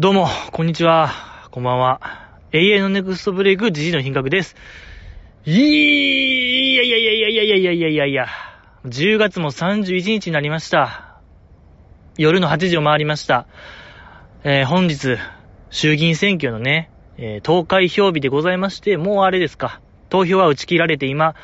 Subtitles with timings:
[0.00, 1.12] どうも、こんにちは。
[1.52, 2.00] こんばんは。
[2.50, 4.56] 永遠のネクストブレイク、ジジの品格です。
[5.44, 5.52] い
[6.74, 8.26] やいやいやいやいやいやいやいやいやいや。
[8.86, 11.20] 10月も31日になりました。
[12.18, 13.46] 夜の8時を回りました。
[14.42, 15.16] えー本日、
[15.70, 19.80] 衆議院選挙のね、えー投開票日でございまして、もうあれですか。
[20.08, 21.36] 投票は打ち切られて今、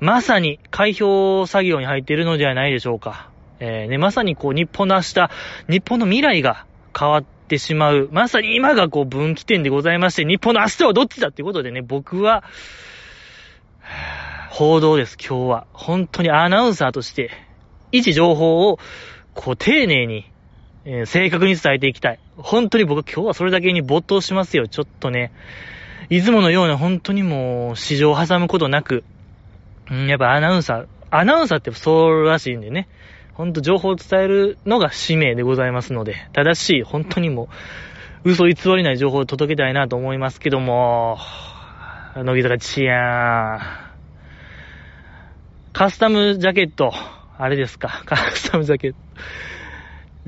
[0.00, 3.30] まさに開票作業に入っているのではないでしょうか。
[3.58, 5.30] えーね、まさにこう日本の明日、
[5.70, 8.08] 日本の未来が変わってしまう。
[8.12, 12.44] まさに今がこう分岐点でございまして、日本の明日はどっちだっていうことでね、僕は、
[14.50, 15.66] 報道です、今日は。
[15.72, 17.30] 本当にアナウンサーとして、
[17.92, 18.78] 一情報を、
[19.34, 20.30] こう丁寧に、
[20.84, 22.18] えー正確に伝えていきたい。
[22.36, 24.68] 本当に僕は今日はそれだけに没頭しますよ。
[24.68, 25.32] ちょっとね、
[26.10, 29.04] いつものような本当にもう、市場を挟むことなく、
[29.90, 32.88] うん、やっぱアナウンサー、アナウンサーってそうらしいんでね。
[33.36, 37.50] ほんと情報を伝えるのが使命でございますので、正しい、本当にも
[38.24, 41.18] う、嘘偽りない情報を届けたいなと思いますけども、
[42.14, 43.60] 乃木坂チヤーン。
[45.74, 46.94] カスタムジャケット、
[47.36, 48.98] あれですか、 カスタムジャケット。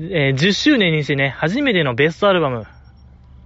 [0.01, 2.67] えー10周年にしてね、初めてのベストアルバム、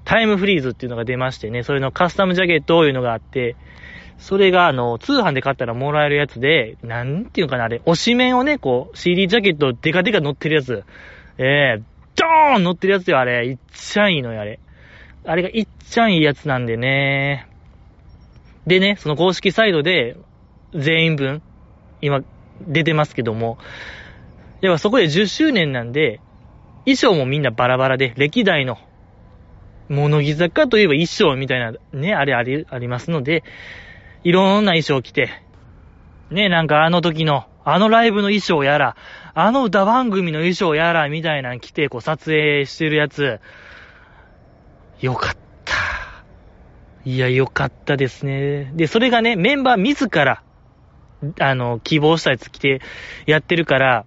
[0.04, 3.56] タイムフリーズっていうのが出ましてね、それのカスタムジャケットというのがあって、
[4.18, 10.84] それが、あの、通販で買ったらもらえるやつで、なんていうかな、あれ、推し面をね、こう、CD ジャケットデカデカ乗ってるやつ。
[11.38, 11.84] えー、
[12.16, 13.46] ドーン乗ってるやつよ、あれ。
[13.46, 14.60] いっちゃんいいのよ、あれ。
[15.26, 17.48] あれがいっちゃんいいやつなんでね。
[18.68, 20.16] でね、その公式サイトで、
[20.74, 21.42] 全員分、
[22.02, 22.22] 今、
[22.68, 23.58] 出てますけども、
[24.62, 26.20] やっぱそこで10周年なんで、
[26.86, 28.78] 衣装もみんなバラバラで、歴代の、
[29.90, 33.44] 物木坂といえば衣装みたいな、ね、あれあり、ありますので、
[34.24, 35.30] いろんな衣装着て、
[36.32, 38.96] ね、なんかあの時の、あのライブの衣装やら、
[39.34, 43.40] あの歌番組の衣装やら、みたいなの着て、こう撮影してるやつ、
[45.02, 45.36] よかっ
[45.66, 45.74] た。
[47.06, 48.72] いや、よかったですね。
[48.74, 50.42] で、それがね、メンバー自ら、
[51.40, 52.82] あの、希望したやつ着て
[53.26, 54.06] やってるから、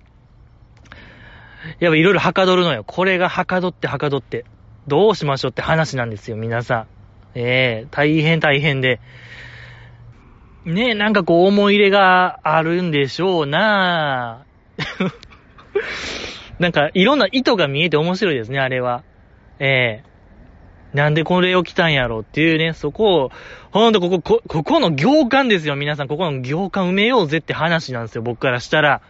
[1.80, 2.84] やっぱいろいろはかどるのよ。
[2.84, 4.44] これがはかどってはかどって、
[4.86, 6.86] どうしましょうって話なんですよ、皆さん。
[7.34, 9.00] ええ大変大変で。
[10.66, 14.44] ねえ、なんかこう思い入れがあるんでしょうな
[16.58, 19.04] なんかいろんな意図が見えて面白いですね、あれは。
[19.60, 20.16] ええ
[20.92, 23.32] なんでこれを来たんやろうっていうね、そこを、
[23.70, 26.08] ほんとここ、こ、ここの行間ですよ、皆さん。
[26.08, 29.02] ここの行間埋めようぜって話なんですよ、僕からしたら。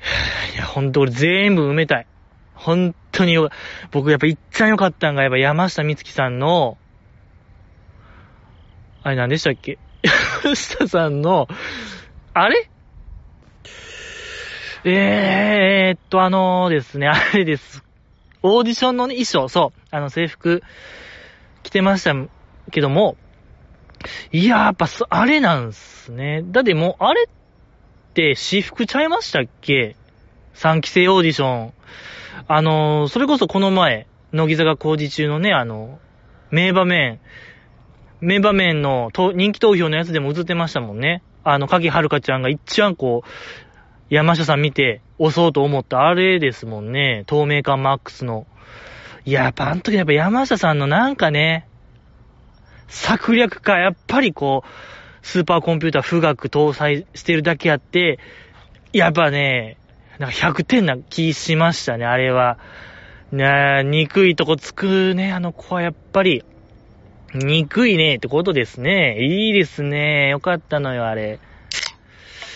[0.54, 2.06] いや、ほんと俺全部埋めたい。
[2.54, 3.50] 本当によ、
[3.90, 6.78] 僕やっぱいっちゃん良かったんが、やっぱ山下美月さんの、
[9.02, 9.78] あれ何でしたっけ？
[10.44, 11.48] 山下さんの、
[12.34, 12.68] あれ？
[14.84, 17.82] えーっと、あのですね、あれです。
[18.42, 20.62] オーディションのね、衣装、そう、あの制服
[21.62, 22.14] 着てました
[22.70, 23.16] けども、
[24.30, 26.42] いや、やっぱ、あれなんすね。
[26.44, 29.96] だってもう、あれって私服ちゃいましたっけ
[30.54, 31.72] ?3 期生オーディション。
[32.46, 35.98] あのそれこそこの前、乃木坂工事中のね、あの、
[36.50, 37.20] 名場面、
[38.20, 41.22] 名場面の人気投票のやつでも映ってましたもんね。
[41.42, 43.28] あの、柿遥香ちゃんが一番こう、
[44.10, 47.24] 山下さん見て押そうと思ったあれですもんね。
[47.26, 48.46] 透明感マックスの。
[49.24, 51.66] いや、やっぱあの時やっぱ山下さんのなんかね、
[52.88, 58.18] 策略か、やっぱりこう、スーパーコンピューター富岳搭載してるだけあって、
[58.92, 59.78] やっぱね、
[60.18, 62.58] なんか100点な気しましたね、あれは。
[63.32, 66.44] ねえ、憎いとこつくね、あの子はやっぱり。
[67.34, 69.18] 憎いねってことですね。
[69.20, 70.30] いいですね。
[70.30, 71.40] よかったのよ、あれ。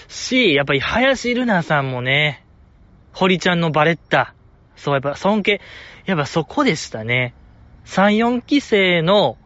[0.09, 2.45] し、やっぱり林ルナさんもね、
[3.13, 4.35] 堀ちゃんのバレッタ。
[4.77, 5.61] そう、やっぱ尊敬。
[6.07, 7.35] やっぱそこでしたね。
[7.87, 9.37] 3、4期生の、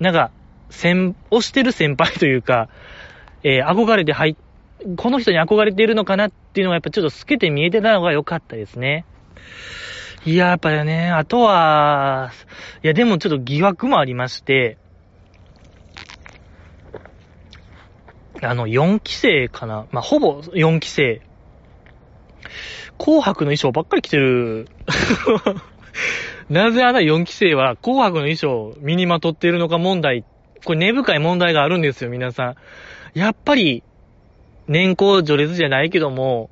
[0.00, 0.30] なんか、
[0.70, 2.68] 先、推してる先輩というか、
[3.44, 4.36] えー憧れて入っ、
[4.96, 9.04] この人に憧れているのかなっていうのがやっぱちょっと透けて見えてたのが良かったですね。
[10.24, 12.32] いや、やっぱりね、あとは、
[12.82, 14.78] いや、でもちょっと疑惑もありまして、
[18.42, 21.22] あの、4期生かなまあ、ほぼ4期生。
[22.98, 24.68] 紅白の衣装ばっかり着てる。
[26.50, 30.24] なぜあの4期生は紅白の衣装を身にまとっているのか問題。
[30.64, 32.54] これ根深い問題があるんですよ、皆さん。
[33.14, 33.82] やっぱり、
[34.66, 36.50] 年功序列じゃないけども、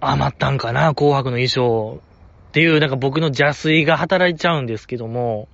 [0.00, 2.00] 余ったんかな、紅白の衣装。
[2.48, 5.48] っていう、なんか僕の邪推が働いちゃうんですけども。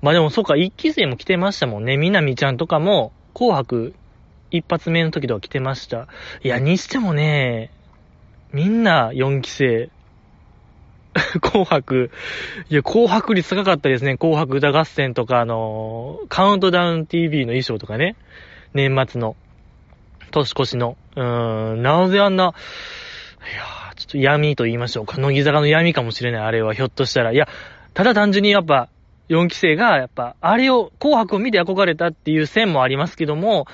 [0.00, 1.96] まあでもそうか、一期生も来てましたもんね。
[1.96, 3.94] みなみちゃんとかも、紅白
[4.50, 6.08] 一発目の時とか来てました。
[6.42, 7.70] いや、にしてもね、
[8.52, 9.90] みんな4期生。
[11.40, 12.10] 紅白。
[12.70, 14.16] いや、紅白率高かったですね。
[14.16, 18.16] 紅白歌合戦とか、あのカウントダウン TV の衣装とかね。
[18.72, 19.36] 年末の。
[20.28, 20.96] 年越しの。
[21.16, 25.18] うーん、なぜあんな、いやー、ちょっと闇と言いましょうか。
[25.18, 26.74] 乃木坂の闇かもしれない、あれは。
[26.74, 27.32] ひょっとしたら。
[27.32, 27.48] いや、
[27.94, 28.88] ただ単純にやっぱ、
[29.28, 33.66] 4期生が、やっぱ、あれを、紅白を見て憧れたっていう線もありますけども、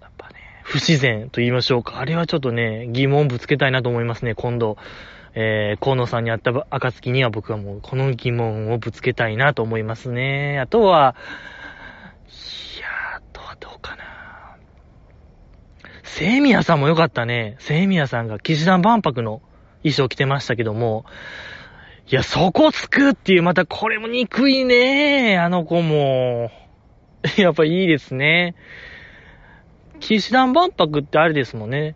[0.00, 1.98] やっぱね、不自然と言いましょうか。
[1.98, 4.76] あれはちょっとね、疑問ぶつけたいなと思いますね、今度。
[5.34, 10.58] えー、河野さんに会った暁には僕はもうこの疑問をぶつけたいなと思いますね。
[10.58, 11.14] あとは、
[12.26, 14.17] いやーあとはどうかな。
[16.18, 17.54] セイミヤさんもよかったね。
[17.60, 19.40] セイミヤさんが騎士団万博の
[19.84, 21.04] 衣装着てましたけども、
[22.10, 25.38] いや、そこつくっていう、またこれも憎いね。
[25.38, 26.50] あの子も。
[27.38, 28.56] やっぱいいですね。
[30.00, 31.94] 騎士団万博ってあれですもんね。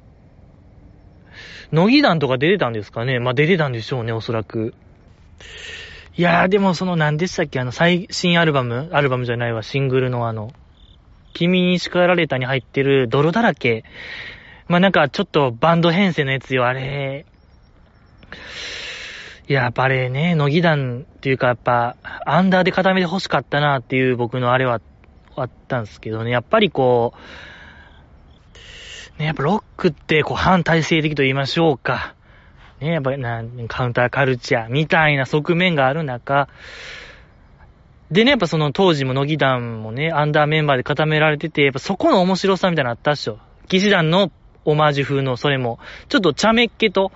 [1.72, 4.72] 乃木団とか出てたんですかねまあ、出てたんでしょうね、おそらく。
[6.16, 8.88] いやー、でもその何でしたっけあの、最新アルバム？
[8.92, 10.52] アルバムじゃないわ、シングルのあの、
[11.32, 13.84] 君に叱られたに入ってる泥だらけ。
[14.68, 17.26] まあ、なんかちょっとバンド編成のやつよ、あれ。
[19.48, 24.80] いや、やっぱあれね、乃木団っていうかやっぱ、アンダーで固めて欲しかったなっていう僕のあれは
[25.36, 27.14] あったんですけどね、やっぱりこ
[29.16, 32.14] う、ね、やっぱロックってこう反体制的と言いましょうか。
[32.80, 36.48] ね、やっぱなカウンターカルチャーみたいな側面がある中、
[38.12, 43.38] でね、やっぱその当時も乃木団もね、アンダーメンバーで固められてて、やっぱそこの面白さみたいなのあったっしょ。
[43.68, 44.30] 騎士団の
[44.66, 45.78] オマージュ風の、それも、
[46.10, 47.10] ちょっと茶目っ気と、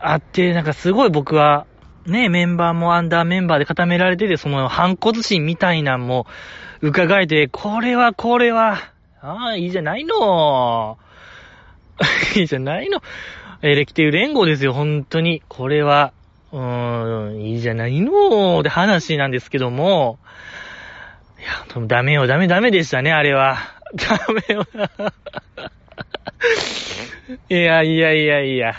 [0.00, 1.66] あって、なんかすごい僕は、
[2.06, 6.26] ね、メンバーもアンダーメンバーで固められてて、その反骨心みたいなんも
[6.80, 8.78] 伺えて、これはこれは、
[9.20, 10.98] ああ、いいじゃないの。
[12.34, 13.00] いいじゃないの。
[13.62, 15.40] エレキテル連合ですよ、本当に。
[15.48, 16.12] これは、
[16.54, 20.20] うーん、いいじゃないので話なんですけども、
[21.40, 23.58] いや、ダメよ、ダメダメでしたね、あれは。
[23.94, 24.64] ダメよ。
[27.50, 28.74] いやいやいやいや。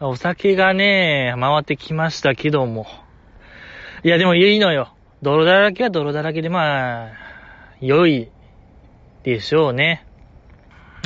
[0.00, 2.86] お酒がね、回ってきましたけども。
[4.04, 4.92] いや、でもいいのよ。
[5.22, 7.12] 泥だらけは泥だらけで、まあ、
[7.80, 8.30] 良い
[9.22, 10.04] でしょうね。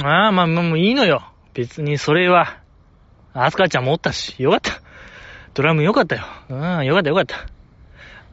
[0.02, 1.22] ああ、まあ、もういいのよ。
[1.54, 2.58] 別にそれは、
[3.32, 4.81] アスカちゃんもおったし、よかった。
[5.54, 6.22] ドラムよかったよ。
[6.48, 7.46] うん、よかったよかった。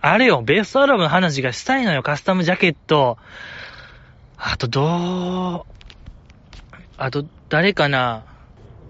[0.02, 2.04] あれよ、ベーストアルバムの話がしたいのよ。
[2.04, 3.18] カスタムジャケット。
[4.38, 5.80] あと、どう、
[6.98, 8.24] あと、誰かな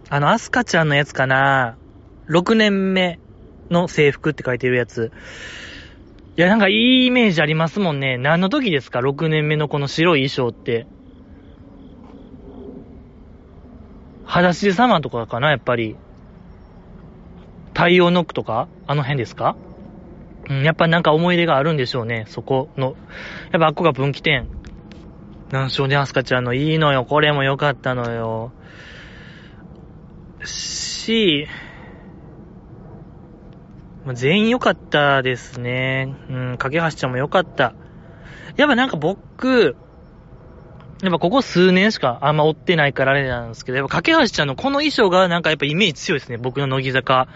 [0.09, 1.77] あの、アスカちゃんのやつかな
[2.29, 3.19] ?6 年目
[3.71, 5.11] の制服って書いてるやつ。
[6.37, 8.17] いや、なんかいいイメージありますもんね。
[8.17, 10.85] 何の時ですか ?6 年目のこの白い衣装って。
[14.25, 15.95] 裸足様とかかなやっぱり。
[17.79, 19.55] 太陽ノックとかあの辺ですか？
[20.49, 22.25] うん、やっぱなんか思い出があるんでしょうね。
[22.27, 22.97] そこの。
[23.53, 24.49] やっぱあっこが分岐点。
[25.47, 27.05] 南少でアスカちゃんのいいのよ。
[27.05, 28.51] これも良かったのよ。
[30.43, 31.47] し、
[34.13, 36.13] 全員良かったですね。
[36.29, 37.75] うん、架橋ちゃんも良かった。
[38.57, 39.77] やっぱなんか僕、
[41.01, 46.37] やっぱここ数年しかあんま追ってないからあれなんですけど、やっぱ架橋ちゃんのこの衣装がなんかやっぱイメージ強いですね。
[46.37, 47.29] 僕の乃木坂。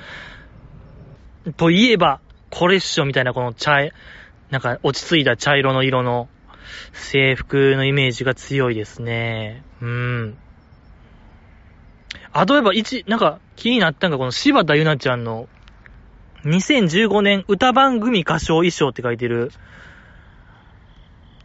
[1.57, 3.89] といえば、これっしょみたいなこの茶、
[4.49, 6.29] なんか落ち着いた茶色の色の
[6.93, 9.63] 制服のイメージが強いですね。
[9.81, 10.37] うん。
[12.31, 15.47] あとやっぱ一、なんか気になったんがこの柴田ゆなちゃんの
[16.45, 19.51] 2015年歌番組歌唱衣装って書いてる。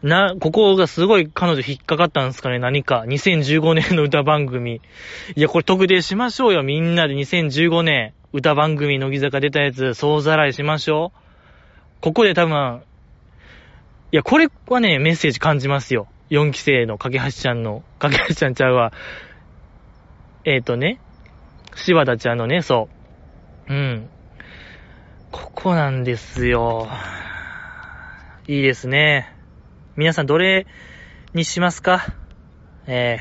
[0.02, 3.04] な、ここがすごい彼女引っかかったんですかね何か。
[3.06, 4.80] 2015年の歌番組。
[5.34, 6.62] いや、これ特定しましょうよ。
[6.62, 11.20] みんなで2015年歌番組乃木坂出たやつ、総ざらいしましょう。
[12.02, 12.82] ここで多分、
[14.12, 16.08] いや、これはね、メッセージ感じますよ。
[16.28, 18.92] 4期生の架橋ちゃんの、架橋ちゃんちゃうわ。
[20.44, 21.00] えっ、ー、とね、
[21.74, 22.90] 柴田ちゃんのね、そ
[23.68, 23.72] う。
[23.72, 24.10] うん。
[25.30, 26.86] ここなんですよ。
[28.46, 29.34] いいですね。
[29.96, 30.66] 皆さんどれ
[31.32, 32.06] にしますか？
[32.86, 33.18] え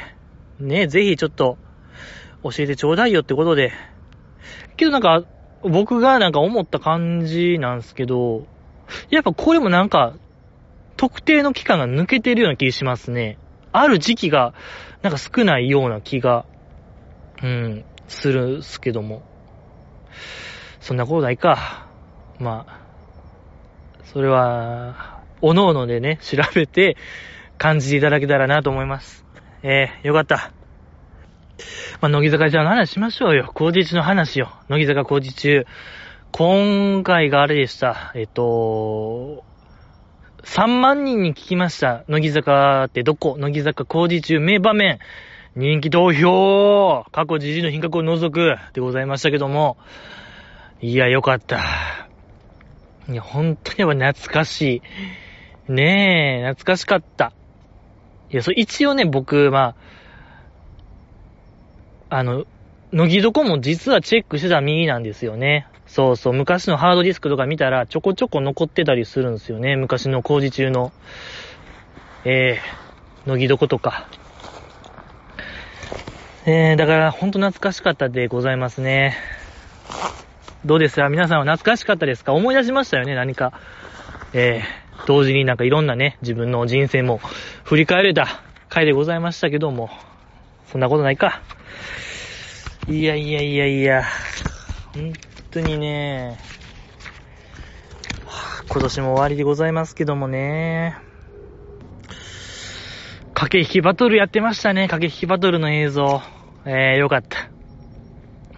[0.59, 1.57] ー、ね、ぜひちょっと
[2.43, 3.71] 教えてちょうだいよってことで。
[4.77, 5.23] けどなんか、
[5.63, 8.45] 僕がなんか思った感じなんですけど、
[9.09, 10.15] やっぱこれもなんか、
[10.95, 13.37] 特定の期間が抜けてるような気しますね。
[13.71, 14.53] ある時期が、
[15.01, 16.45] なんか少ないような気が
[17.43, 19.23] うん、するっすけども。
[20.79, 21.87] そんなことないか。
[22.39, 22.79] まあ、
[24.05, 26.97] それは、おのおのでね、調べて
[27.57, 29.25] 感じていただけたらなと思います。
[29.61, 30.56] えー、よかった。
[32.01, 33.51] まあ、乃木坂ちゃんの話しましょうよ。
[33.53, 34.51] 工事中の話よ。
[34.69, 35.65] 乃木坂工事中。
[36.31, 38.11] 今回があれでした。
[38.15, 39.43] えっと、
[40.43, 42.03] 3万人に聞きました。
[42.07, 43.37] 乃木坂ってどこ？
[43.37, 44.99] 乃木坂工事中名場面。
[45.55, 49.77] 人気投票過去時事の品格を除くでございましたけども。
[50.81, 51.63] いや、よかった。
[53.09, 54.83] いや、本当にやっぱ懐かし
[55.67, 55.71] い。
[55.71, 57.33] ねえ、懐かしかった。
[58.29, 59.75] いや、そう、一応ね、僕、まあ、
[62.09, 62.45] あの、
[62.91, 65.67] 乃木床も実はチェックしてた右なんですよね。
[65.87, 69.75] そうそう、昔のハードディスクとか見たらちょこちょこ残ってたりするんですよね。
[69.75, 70.91] 昔の工事中の、
[72.25, 74.07] えー、乃木床とか。
[76.45, 79.17] えー、だからほんと懐かしかったでございますね。
[80.65, 80.95] どうです？
[80.95, 82.33] か皆さんは懐かしかったですか？
[82.33, 83.15] 思い出しましたよね？
[83.15, 83.53] 何か。
[84.33, 87.19] えー、同時になんかいろんなね、自分の人生も
[87.63, 88.27] 振り返れた
[88.69, 89.89] 回でございましたけども、
[90.71, 91.41] そんなことないか。
[92.87, 94.03] いやいやいやいや、
[94.93, 95.13] 本
[95.51, 96.37] 当にね、
[98.69, 100.97] 今年も終わりでございますけどもね、
[103.33, 106.21] 駆け引きバトルやってましたね、駆け引きバトルの映像。
[106.65, 107.49] えー、よかった。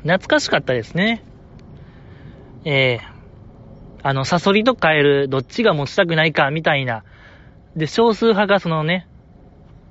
[0.04, 1.24] 懐かしかったですね。
[2.64, 7.04] えー、あの、サソリとカエル、どっちが持ちたくないか、みたいな。
[7.76, 9.09] で、少数派がそのね、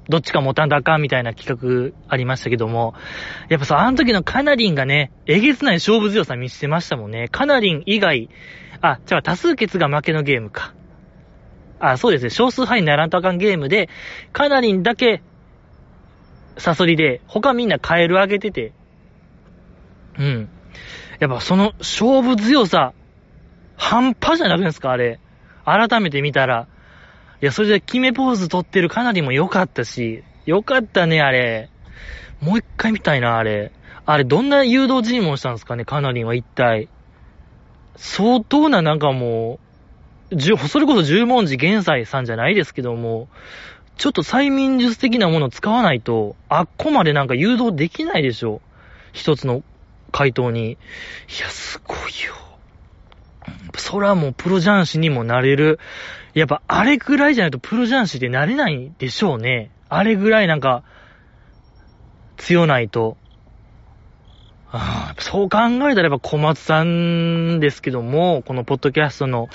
[0.09, 2.95] どっちか持たんとあかみたいな企画ありましたけども、
[3.49, 7.29] やっぱさ、あの時のカナリンがね、えげつない勝負強さ見せてましたもんね。
[7.31, 8.31] カナリン以外、
[8.81, 10.75] あ、じゃあ多数決が負けのゲームか。
[11.81, 12.31] あ、そうですね。
[12.31, 13.89] 少数派にならんとあかんゲームで、
[14.33, 15.23] カナリンだけ、
[16.57, 18.73] サソリで、他みんなカエル上げてて、
[20.19, 20.49] うん。
[21.21, 22.95] やっぱその勝負強さ、
[23.77, 25.21] 半端じゃなくないですか、あれ。
[25.65, 26.67] 改めて見たら。
[27.41, 31.71] いや、それで決めポーズ取ってるかなりも良かったし、良かったね、あれ。
[32.41, 33.73] もう一回見たいな、あれ。
[34.07, 36.89] あれ、どんな誘導尋問したんですかね、カナリンは一体。
[37.97, 39.61] 相当な、なんかも
[40.31, 43.29] う、じゅ、それこそ十文字玄斎さんじゃないですけども、
[43.97, 48.61] ちょっと催眠術的なものを使わないと、あっこまでなんか誘導できないでしょ。
[49.13, 49.63] 一つの
[50.13, 50.73] 回答に。
[50.73, 50.77] い
[51.41, 52.35] や、すごいよ。
[53.77, 55.79] そらもうプロ雀士にもなれる。
[56.39, 59.71] やっぱあれぐらいじゃないとプロ雀士でなれないでしょうね。
[59.89, 60.83] あれぐらいなんか、
[62.37, 63.17] 強ないと。
[64.71, 69.49] あそう考えたらやっぱ小松さんですけども、このポッドキャストの、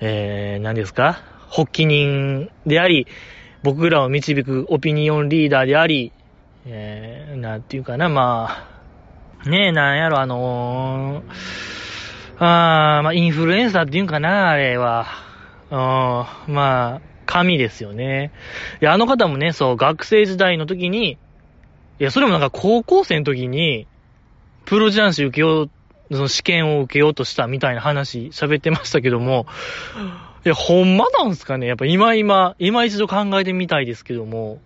[0.00, 1.22] えー、何ですか？
[1.48, 3.06] 発起人であり、
[3.62, 6.12] 僕らを導くオピニオンリーダーであり、
[6.66, 8.66] えー、なんていうかな、ま
[9.44, 11.32] あ、ねえ、なんやろ、あのー
[12.38, 15.06] あー、まあ、インフルエンサーって言うんかな、あれは。
[15.70, 18.32] うん、まあ、神ですよね。
[18.80, 23.86] いや、あの方もね、そう、学生時代の時に、いや、それもなんか高校生の時に、
[24.64, 25.70] プロ雀士受けよう、
[26.10, 29.46] その試験を受けようとしたみたいな話喋ってましたけども、
[30.44, 34.58] いや、ほんまなんすかねやっぱ今今、今一度考えてみたいですけども、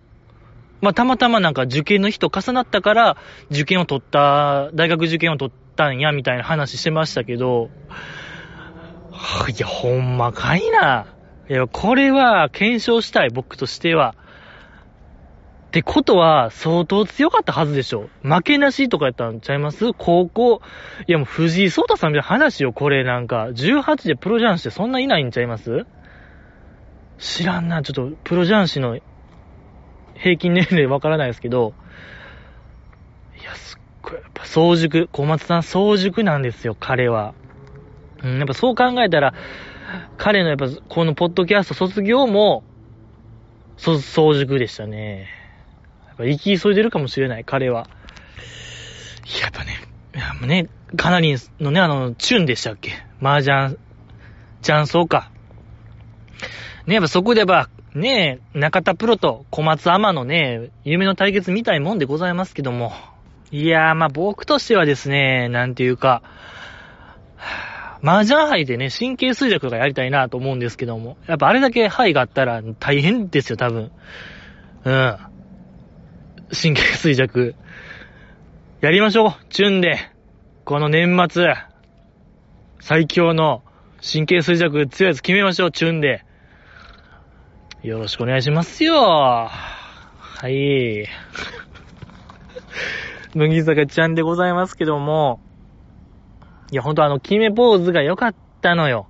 [0.81, 3.17] まあ、たまたまなんか受験の日と重なったから、
[3.51, 7.69] 受験を取った、大学受験を取ったんや、みたいな話してましたけど、
[9.49, 11.07] いや、ほんまかいな。
[11.49, 14.15] いや、これは検証したい、僕としては。
[15.67, 18.09] ってことは、相当強かったはずでしょ。
[18.23, 19.93] 負けなしとかやったんちゃいます？
[19.93, 20.61] 高校。
[21.05, 23.47] いやもう藤井聡太さんみたいな話よ、これなんか。
[23.51, 25.85] 18でプロ雀士ってそんないないんちゃいます？
[27.17, 28.99] 知らんな、ちょっと、プロ雀士の
[30.15, 31.73] 平均年齢わからないですけど、
[33.41, 37.33] いや、すっごい、やっぱ早熟、小松さん早熟なんですよ、彼は。
[38.25, 39.35] うん、やっぱそう考えたら、
[40.17, 42.63] 彼のやっぱこのポッドキャスト卒業も、
[43.77, 45.27] そ、早熟でしたね。
[46.07, 47.87] やっぱ生き急いでるかもしれない、彼は。
[49.41, 49.77] やっぱね、
[50.15, 52.93] いやもうね、かなりのね、あの、チュンでしたっけ？
[53.21, 53.77] 麻雀、
[54.61, 55.29] 雀荘か。
[56.87, 62.91] ね、やっぱそこでやっぱ、ね、中田プロと小松天のね、夢の対決みたいもんでございますけども。
[63.51, 66.21] いやー、まあ僕としてはですね、なんていうか、
[68.05, 71.17] 麻雀杯でね、神経衰弱がやりたいなと思うんですけども。
[71.25, 73.91] やっぱあれだけ杯があったら大変ですよ、多分。
[74.83, 75.17] うん。
[76.51, 77.55] 神経衰弱。
[78.81, 79.97] やりましょう、チュンで。
[80.65, 81.55] この年末、
[82.79, 83.63] 最強の
[84.03, 86.23] 神経衰弱強いやつ決めましょう、チュンで。
[87.81, 89.01] よろしくお願いしますよ。
[89.01, 89.49] は
[90.47, 91.07] い。
[93.33, 95.39] 麦坂ちゃんでございますけども、
[96.75, 99.07] いや、ほんとあの、決めポーズが良かったのよ。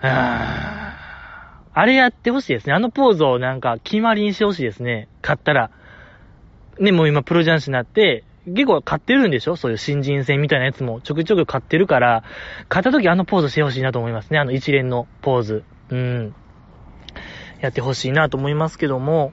[0.00, 2.72] ああれやってほしいですね。
[2.72, 5.06] あのポーズをなんか決まりにしてほしいですね。
[5.22, 5.70] 勝ったら。
[6.80, 9.56] ね、もう今プロ雀士になって、結構買ってるんでしょ？
[9.56, 12.24] そういう新人戦みたいなやつもちょくちょく買ってるから、
[12.70, 14.38] 買った時あのポーズしてほしいなと思いますね。
[14.38, 15.64] あの一連のポーズ。
[15.90, 16.34] うん。
[17.60, 19.32] やってほしいなと思いますけども。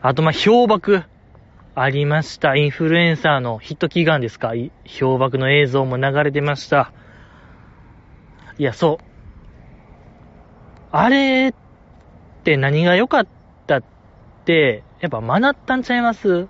[0.00, 1.04] あと、ま、氷瀑。
[1.80, 2.56] ありました。
[2.56, 4.48] インフルエンサーのヒット祈願ですか？
[4.48, 4.70] 氷
[5.18, 6.92] 瀑の映像も流れてました。
[8.58, 9.04] いや、そう。
[10.90, 11.54] あれっ
[12.42, 13.26] て何が良かっ
[13.66, 13.82] たっ
[14.44, 16.48] て、やっぱ学ったんちゃいます？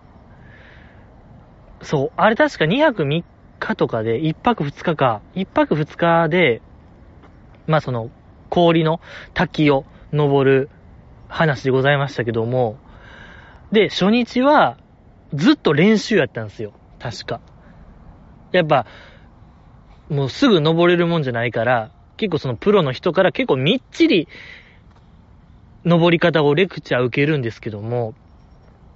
[1.82, 2.12] そう。
[2.16, 3.24] あれ確か2泊3
[3.58, 6.62] 日とかで、1泊2日か、1泊2日で、
[7.66, 8.10] まあその、
[8.48, 9.00] 氷の
[9.34, 10.70] 滝を登る
[11.28, 12.78] 話でございましたけども、
[13.72, 14.78] で、初日は、
[15.34, 16.72] ずっと練習やったんですよ。
[16.98, 17.40] 確か。
[18.52, 18.86] やっぱ、
[20.08, 24.28] もうすぐ登れるもんじゃないから、結構そのプロの人から結構みっちり、
[25.84, 28.14] 登り方をレクチャー受けるんですけども、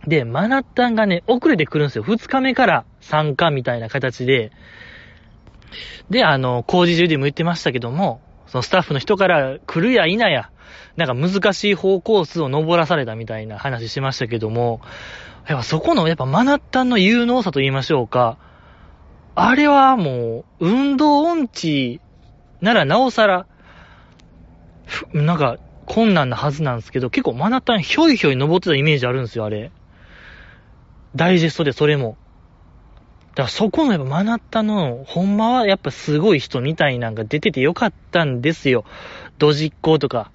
[0.07, 2.03] で、マナッタンがね、遅れてくるんですよ。
[2.03, 4.51] 二日目から参加みたいな形で。
[6.11, 10.51] で、あの、工事中でも言ってましたけども、そのスタッフの人から来るや否や、
[10.97, 14.81] なんか難しい方向数を登らされたみたいな話しましたけども、
[15.49, 18.39] やっぱそこのやっぱマナッタンの有能さと言いましょうか。
[19.35, 22.01] あれはもう、運動音痴
[22.61, 23.47] ならなおさら、
[25.13, 29.73] なんか困難なはずなんですけど、結構マナッタンひょいひょい登ってたイメージあるんですよ、あれ。
[31.17, 32.17] ダイジェストでそれも。
[33.35, 38.85] だからそこのやっぱマナッタの、ほんまはやっぱすごい人みたいなんが出ててよかったんですよ。
[39.39, 40.31] ドジっ子とか。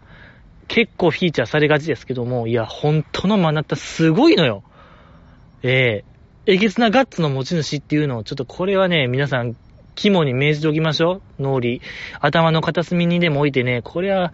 [0.68, 4.64] 結構フィーチャーされがちですけども、いや、本当のマナッタすごいのよ。
[5.64, 9.56] えー、えげつなガッツの持ち主っていうのを、ちょっとこれはね、皆さん、
[9.96, 11.42] 肝に銘じておきましょう。
[11.42, 11.80] 脳裏。
[12.20, 14.34] 頭の片隅にでも置いてね、これは、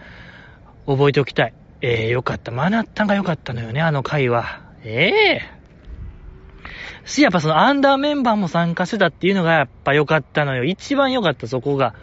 [0.86, 1.54] 覚えておきたい。
[1.82, 2.52] ええー、よかった。
[2.52, 4.62] マナッタンがよかったのよね、あの回は。
[4.84, 7.08] ええー。
[7.08, 10.64] し、やっぱそのアンダーメンバーも参加してたっていうのがやっぱ良かったのよ。
[10.64, 11.96] 一番良かった、そこが。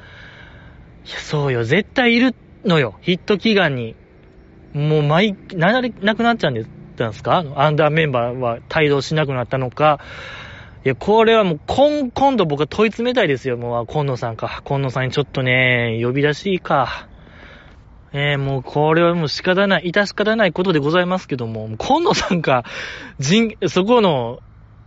[1.06, 1.64] いや、そうよ。
[1.64, 2.34] 絶対いる
[2.64, 2.96] のよ。
[3.00, 3.96] ヒット祈願に。
[4.72, 6.79] もう毎、なれ、なくなっちゃうんです。
[7.00, 7.44] たんですか？
[7.56, 9.98] アンダーメンバーは帯同しなくなったのか？
[10.82, 13.58] いや、これはもう、今、今度僕は問い詰めたいですよ。
[13.58, 14.62] もう、今野さんか。
[14.64, 17.06] 今野さんにちょっとね、呼び出しいか。
[18.14, 22.64] えー、もう、これはもう仕方ない、致し方ないことでございますけども、今野さんか、
[23.18, 24.38] 人、そこの、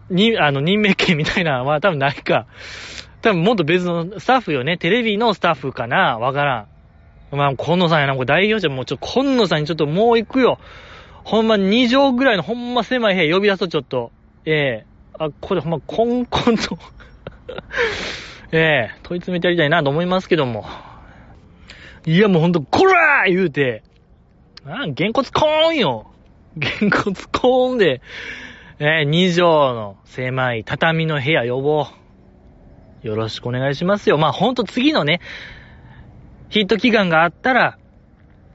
[0.09, 2.47] に、あの、任命権みたいなのは多分ないか。
[3.21, 4.77] 多分もっと別のスタッフよね。
[4.77, 6.17] テレビのスタッフかな？
[6.17, 6.67] わから
[7.31, 7.35] ん。
[7.37, 10.57] まあ、今野さんやな、これ代表者もうちょっと、今野さんにちょっともう行くよ。
[11.23, 14.11] ほんま2畳ぐらいのほんま狭い部屋呼び出すとちょっと、
[14.45, 16.77] ええー、あ、これほんまコンコンと
[18.51, 20.65] ええー、問い詰めてやりたいなと思いますけども。
[22.05, 23.83] いやもうほんと、こらー言うて、
[24.65, 26.11] あ、げんこつコーンよ。
[26.57, 28.01] げんこつコーンで、
[28.79, 31.87] えー、2畳の狭い畳の部屋呼ぼ
[33.03, 33.07] う。
[33.07, 34.17] よろしくお願いしますよ。
[34.17, 35.21] まあほんと次のね、
[36.49, 37.77] ヒット祈願があったら、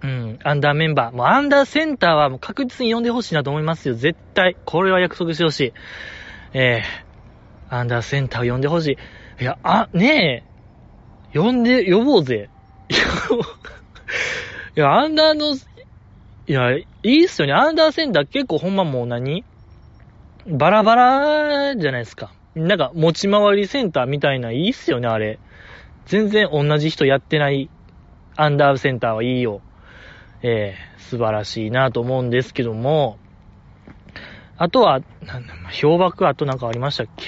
[0.02, 1.16] うん、アンダーメンバー。
[1.16, 3.94] もうアンダーセンターはもう確実に呼んでほしいなと思いますよ。
[3.94, 4.56] 絶対。
[4.64, 5.72] これは約束してほしい。
[6.52, 8.96] えー、アンダーセンターを呼んでほし
[9.40, 9.42] い。
[9.42, 10.44] いや、あ、ね
[11.34, 12.48] え、呼んで、呼ぼうぜ。
[14.76, 17.54] いや、アンダーの、いや、いいっすよね。
[17.54, 19.44] アンダーセンター結構ほんまもう何？
[20.46, 22.32] バラバラじゃないですか。
[22.54, 25.38] なんか持ち回りセンターみたいないいっすよね、あれ。
[26.06, 27.68] 全然同じ人やってない
[28.36, 29.60] アンダーセンターはいいよ。
[30.42, 33.18] えー、素晴らしいなと思うんですけども、
[34.56, 37.26] あとは、なんだ、まあ、氷瀑あとなんかありましたっけ？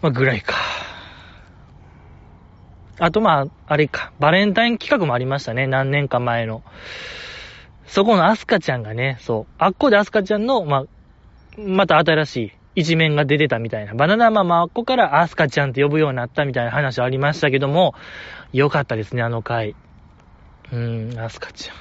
[0.00, 0.54] まあ、ぐらいか。
[3.00, 6.62] あとまあ、あれか、バレンタイン企画もありましたね、何年か前の。
[7.86, 10.84] そこのアスカちゃんがね、そう、あっこでアスカちゃんの、まあ、
[11.60, 13.94] また新しい一面が出てたみたいな。
[13.94, 17.94] バナナママあっこからアスカちゃんって呼ぶようになったみたいな話ありましたけども、
[18.52, 19.74] よかったですね、あの回。
[20.72, 21.76] うん、アスカちゃん。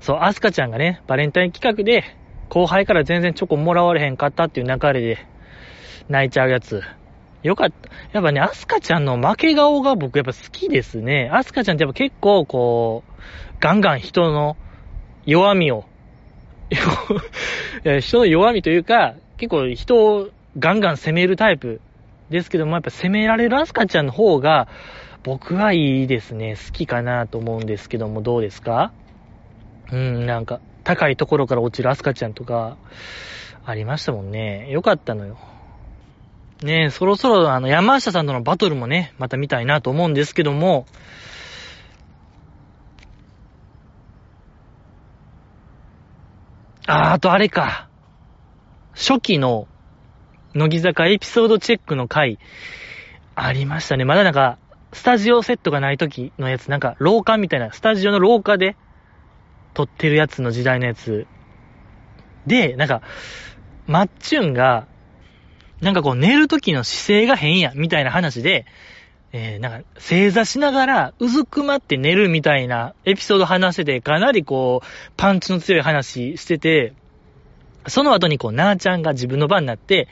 [0.00, 2.04] そう、アスカちゃんがね、バレンタイン企画で、
[2.50, 5.18] 後輩から全然チョコもらわれへんかったっていう流れで、
[6.08, 6.82] 泣いちゃうやつ。
[7.42, 7.90] よかった。
[8.12, 11.30] やっぱね、アスカちゃんの負け顔が僕やっぱ好きですね。
[11.32, 13.12] アスカちゃんってやっぱ結構こう、
[13.60, 14.56] ガンガン人の
[15.26, 15.84] 弱みを、
[18.00, 21.80] 人の弱みというか、結構人をガンガン攻めるタイプ
[22.30, 24.68] ですけども、やっぱ攻められるアスカちゃんの方が、
[25.24, 26.54] 僕はいいですね。
[26.54, 28.92] 好きかなと思うんですけども、どうですか？
[29.90, 32.76] うん、なんか、高いところから落ちるアスカちゃんとか、
[33.64, 34.70] ありましたもんね。
[34.70, 35.38] よかったのよ。
[36.62, 40.86] ねえ、そろそろあの、山下さんとのバトルもね、また見たいなと思うんですけども、
[46.86, 47.88] あー、あとあれか。
[48.94, 49.68] 初期の
[50.54, 52.38] 乃木坂エピソードチェックの回、
[53.34, 54.04] ありましたね。
[54.04, 54.58] まだなんか、
[54.94, 58.76] スタジオセットがない時のやつ、なんか廊下みたいな、スタジオの廊下で
[59.74, 61.26] 撮ってるやつの時代のやつ。
[62.46, 63.02] で、なんか、
[63.86, 64.86] マッチュンが、
[65.80, 68.66] なんかこう寝る時の姿勢が変や、みたいな話で、
[69.32, 76.92] えー、なんか、正座しながら、うずくまって寝るみたいなエピソード話してて、かなりこう、パンチの強い話してて、
[77.88, 80.06] その後にこう、なーちゃんが自分の番になって、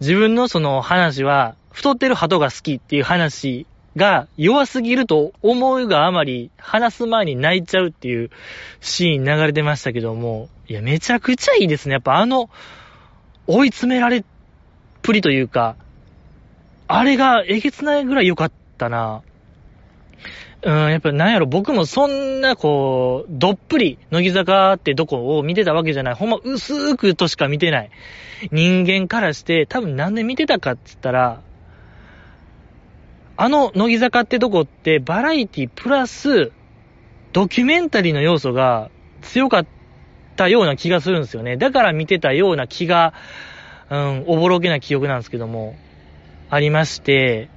[0.00, 8.30] 自分のその話は、太ってる鳩が好きっていう話が弱すぎると思うがあまり話す前に泣いちゃうっていう
[8.80, 11.94] シーン流れてましたけども、いや、めちゃくちゃいいですね。
[11.94, 12.50] やっぱあの、
[13.46, 14.24] 追い詰められっ
[15.02, 15.76] ぷりというか、
[16.88, 19.22] あれがえげつないぐらい良かったな。
[20.62, 26.14] うん、やっぱなんやろ、僕もそんなこう、どっぷり、乃木坂ってどこを見てたわけじゃない。
[26.14, 27.90] ほんま薄くとしか見てない。
[28.50, 31.42] 人間からして、多分なんで見てたかって言ったら、
[33.36, 36.52] あの、乃木坂ってとこって、バラエティプラス、
[37.32, 38.90] ドキュメンタリーの要素が
[39.22, 39.66] 強かっ
[40.36, 41.56] たような気がするんですよね。
[41.56, 43.12] だから見てたような気が、
[43.90, 45.76] うん、おぼろげな記憶なんですけども、
[46.48, 47.48] ありまして、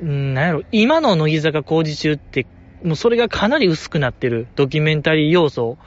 [0.00, 2.46] うん、なんやろ、今の乃木坂工事中って、
[2.82, 5.78] もうそれがかなり薄くなってる、ドキュメンタリー要素。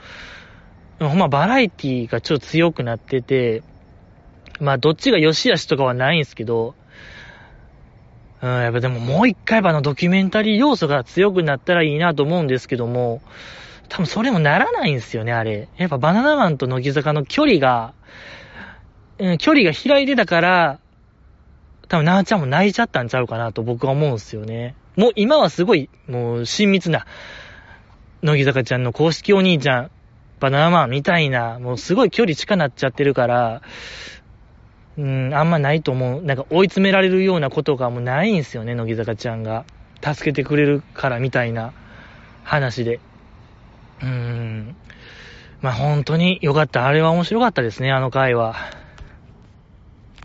[0.98, 3.62] ほんまバラエティがちょっと強くなってて、
[4.58, 6.74] まあどっちが良し悪しとかはないんですけど、
[8.40, 13.20] うん、やっぱでももう一回あのドキュメンタリー要素が強くなったらいいなと思うんですけども、
[13.88, 15.68] 多分それもならないんですよね、あれ。
[15.76, 17.94] やっぱバナナマンと乃木坂の距離が、
[19.18, 20.78] うん、距離が開いてたから、
[21.88, 24.74] 多分なーちゃんも泣いちゃったんちゃうかなと僕は思うんですよね。
[24.96, 27.06] もう今はすごい、もう親密な、
[28.22, 29.90] 乃木坂ちゃんの公式お兄ちゃん、
[30.38, 33.62] バナナマンみたいな、もうすごい距離近なっちゃってるから、
[34.98, 36.22] うん、あんまないと思う。
[36.22, 39.64] なんか追い詰められるようなことがもうないんすよね、乃木坂ちゃんが。
[40.02, 41.72] 助けてくれるからみたいな
[42.42, 43.00] 話で。
[44.02, 44.76] うーん。
[45.60, 46.86] まあ本当に良かった。
[46.86, 48.56] あれは面白かったですね、あの回は。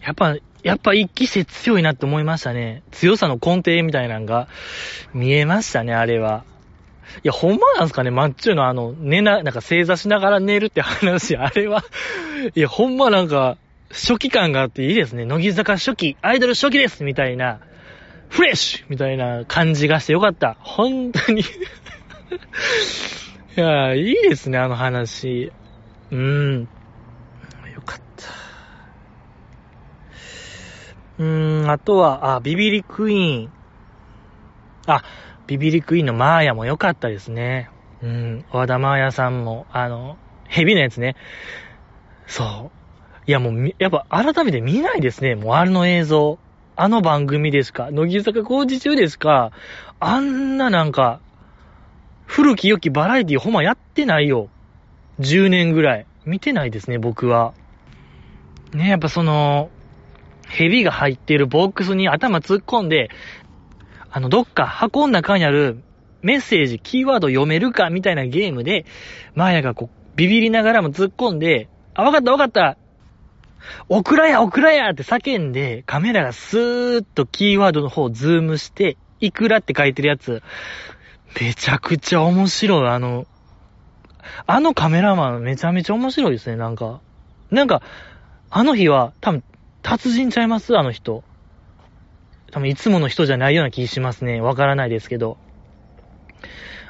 [0.01, 2.81] やっぱ、やっぱ一期生強いなって思いましたね。
[2.91, 4.47] 強さの根底みたいなのが
[5.13, 6.45] 見えましたね、あれは。
[7.23, 11.83] いや、ほんまなんすかね、マッチュのあの、寝な、なんか正座しながら寝るって話、あれは
[12.55, 13.57] いや、ほんまなんか、
[13.93, 15.23] 初期感があっていいですね。
[15.23, 17.59] 乃木坂初期、アイドル初期ですみたいな、
[18.29, 20.57] フレッシュみたいな感じがしてよかった。
[20.59, 21.43] 本当に
[23.55, 25.51] いや、いいですね、あの話。
[26.09, 26.61] うーん。
[27.75, 28.29] よかった。
[31.19, 33.51] うーん、あとは、あ、ビビリクイーン。
[34.87, 35.03] あ、
[35.45, 37.69] ビビリクイーンのマーヤも良かったですね。
[38.01, 41.15] うん、和田マーヤさんも、あの、ヘビのやつね。
[42.25, 42.82] そう。
[43.25, 45.35] いやもう、やっぱ改めて見ないですね。
[45.35, 46.39] もうあの映像。
[46.75, 47.91] あの番組ですか。
[47.91, 49.51] 乃木坂工事中ですか。
[49.99, 51.19] あんななんか、
[52.25, 54.49] 古き良きバラエティほんまやってないよ。
[55.19, 56.05] 10年ぐらい。
[56.25, 57.53] 見てないですね、僕は。
[58.73, 59.69] ね、やっぱその、
[60.49, 63.09] 蛇が入ってるボックスに頭突っ込んで、
[64.09, 65.83] あの、どっか箱の中にある
[66.21, 68.85] メッセージ、キーワード読めるかみたいなゲームで、
[69.35, 72.77] マーヤがこう、ビビりながらも突っ込んで、あ、わかったわかった。
[73.89, 80.41] オクラやオクラやって叫んで、カメラがスーッとキーワードの方をズームして、イクラって書いてるやつ、
[81.39, 82.87] めちゃくちゃ面白い。
[82.87, 83.25] あの、
[84.45, 87.01] あのカメラマンめちゃめちゃ面白いですね、なんか。
[87.51, 87.81] なんか、
[88.49, 89.43] あの日は多分、
[89.81, 90.77] 達人ちゃいます？
[90.77, 91.23] あの人。
[92.51, 94.39] 多分いつもの人じゃないような気しますね。
[94.39, 95.37] わからないですけど。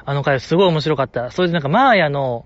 [0.04, 1.30] あの回すごい面白かった。
[1.30, 2.44] それでなんかマーヤの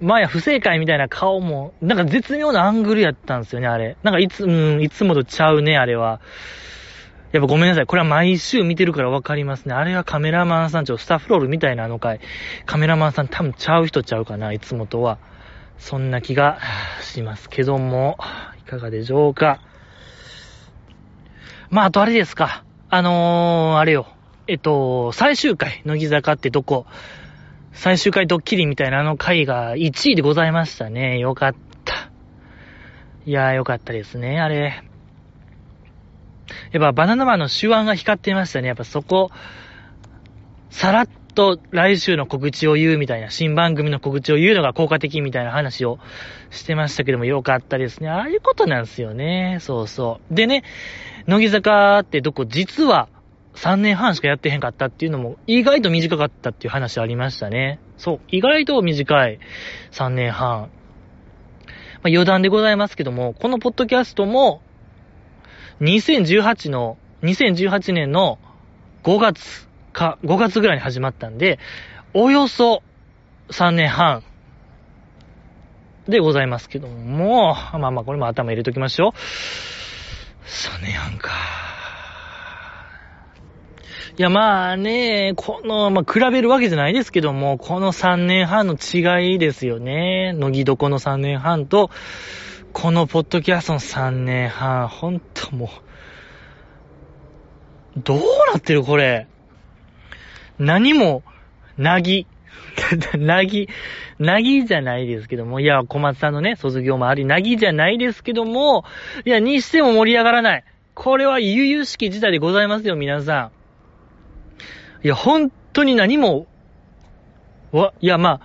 [0.00, 3.96] まあや不正解みたいな顔も、なんか絶妙なアングルやったんですよね、あれ。
[4.02, 6.20] なんかいつ、うん、いつもとちゃうね、あれは。
[7.32, 7.86] やっぱごめんなさい。
[7.86, 9.74] これは毎週見てるからわかりますね。
[9.74, 12.20] あれはカメラマンさん、ちょ、スタッフロールみたいなあの回。
[12.64, 15.18] カメラマンさん多分ちゃう人ちゃうかな、いつもとは。
[15.78, 16.58] そんな気が
[17.02, 18.18] しますけども、
[18.58, 19.60] いかがでしょうか。
[21.70, 22.64] まあ、あとあれですか。
[22.88, 24.06] あのー、あれよ。
[24.46, 26.86] えっと、最終回、乃木坂ってどこ
[27.72, 31.18] 最終回ドッキリみたいなあの回が1位でございましたね。
[31.18, 31.54] よかっ
[31.84, 32.10] た。
[33.24, 34.82] いやーよかったですね、あれ。
[36.72, 38.68] やっぱバナナマンの手腕が光ってましたね。
[38.68, 39.30] やっぱそこ、
[40.70, 45.98] さらっと来週の告知を言うみたいな、新番組の告知を言うのが効果的みたいな話を
[46.50, 48.08] してましたけども、よかったですね。
[48.08, 49.58] ああいうことなんですよね。
[49.60, 50.34] そうそう。
[50.34, 50.64] でね、
[51.26, 53.08] 乃木坂ってどこ、実は、
[53.58, 57.80] 3年半しかやってへんかったっていうのも意外と短かったっていう話ありましたね。
[57.96, 59.40] そう、意外と短い
[59.90, 60.70] 3年半。
[62.00, 64.62] まあ、余談でございますけども、このポッドキャストも、
[65.80, 68.38] 2018の、2018年の
[69.02, 71.58] 5月か、5月ぐらいに始まったんで、
[72.14, 72.84] およそ
[73.50, 74.22] 3年半
[76.06, 79.10] でございますけども、まあまあこれも頭入れときましょう。
[80.46, 81.77] 3年半か。
[84.18, 90.32] いやまあね、この、まあ比べるわけじゃないですけども、この3年半の違いですよね。
[90.32, 91.88] 乃木床の3年半と、
[92.72, 95.70] このポッドキャストの3年半、ほんとも
[97.96, 98.18] う、どう
[98.52, 99.28] なってるこれ。
[100.58, 101.22] 何も、
[101.76, 102.26] なぎ。
[103.16, 103.68] なぎ、
[104.18, 108.84] なぎじゃないですけども、いや、小松さんのね、卒業もあり、なぎじゃないですけども、
[109.24, 110.64] いや、にしても盛り上がらない。
[110.94, 113.57] これは悠々しき事態でございますよ、皆さん。
[115.02, 116.46] いや、本当に何も、
[117.72, 118.40] わ、いや、ま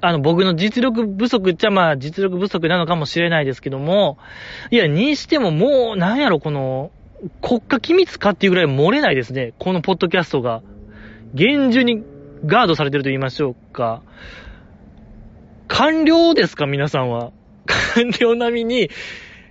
[0.00, 4.18] あ、あの、僕の実力不足っちゃ、まあ、実力不足なのかもしれないですけども、
[4.70, 6.90] いや、にしてももう、なんやろ、この、
[7.40, 10.62] 国家機密かっていうぐらい漏れないですね、このポッドキャストが。
[11.34, 12.02] 厳重に
[12.44, 14.02] ガードされてると言いましょうか。
[15.68, 17.32] 官僚ですか皆さんは。
[17.66, 18.90] 官僚並みに、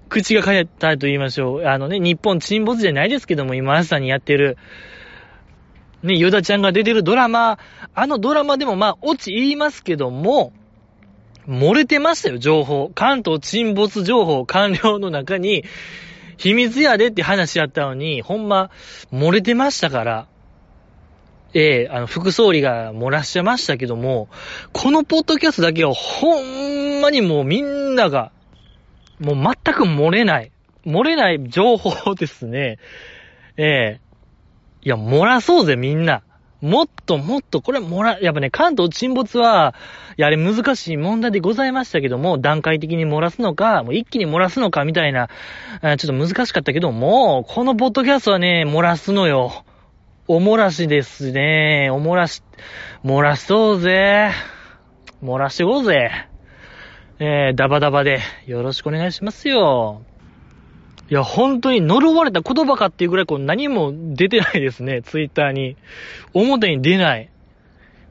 [0.08, 1.66] 口が変えたと言いましょう。
[1.66, 4.58] あのね、日本沈没じゃないですけども、今朝にやってる、
[6.06, 7.58] ね、ヨダちゃんが出てるドラマ、
[7.94, 10.54] あのドラマでもまあ、オチ言いますけども、
[11.48, 12.92] 漏れてましたよ、情報。
[12.94, 15.64] 関東沈没情報、官僚の中に、
[16.38, 18.72] 秘密やでって話やったのに、ほんま、
[19.12, 20.28] 漏れてましたから。
[21.54, 24.28] ええあの、副総理が漏らしてましたけども、
[24.74, 28.32] このポッドキャストだけはほんまにもうみんなが、
[29.20, 30.52] もう全く漏れない、
[30.86, 32.78] 漏れない情報ですね。
[33.58, 34.05] ええ
[34.86, 36.22] いや、漏らそうぜ、みんな。
[36.62, 39.74] もっともっと、これ漏ら、やっぱね、関東沈没は、
[40.18, 45.28] いや、あれ難しい問題でございましたけども、段階的に漏らすのか、もう一気に漏らすのか、みたいな、
[45.82, 49.66] ちょっと難しかったけども、このポッドキャストはね、漏らすのよ。
[50.28, 51.90] おもらしですね。
[51.92, 52.42] おもらし、
[53.04, 54.32] 漏らしそうぜ。
[55.24, 56.12] 漏らしてこうぜ。
[57.20, 60.02] えー、ダバダバでよろしくお願いしますよ。
[61.10, 65.78] いや、本当に呪われた言葉かっていうぐらいこう何も出てないですね、ツイッターに。
[66.34, 67.30] 表に出ない。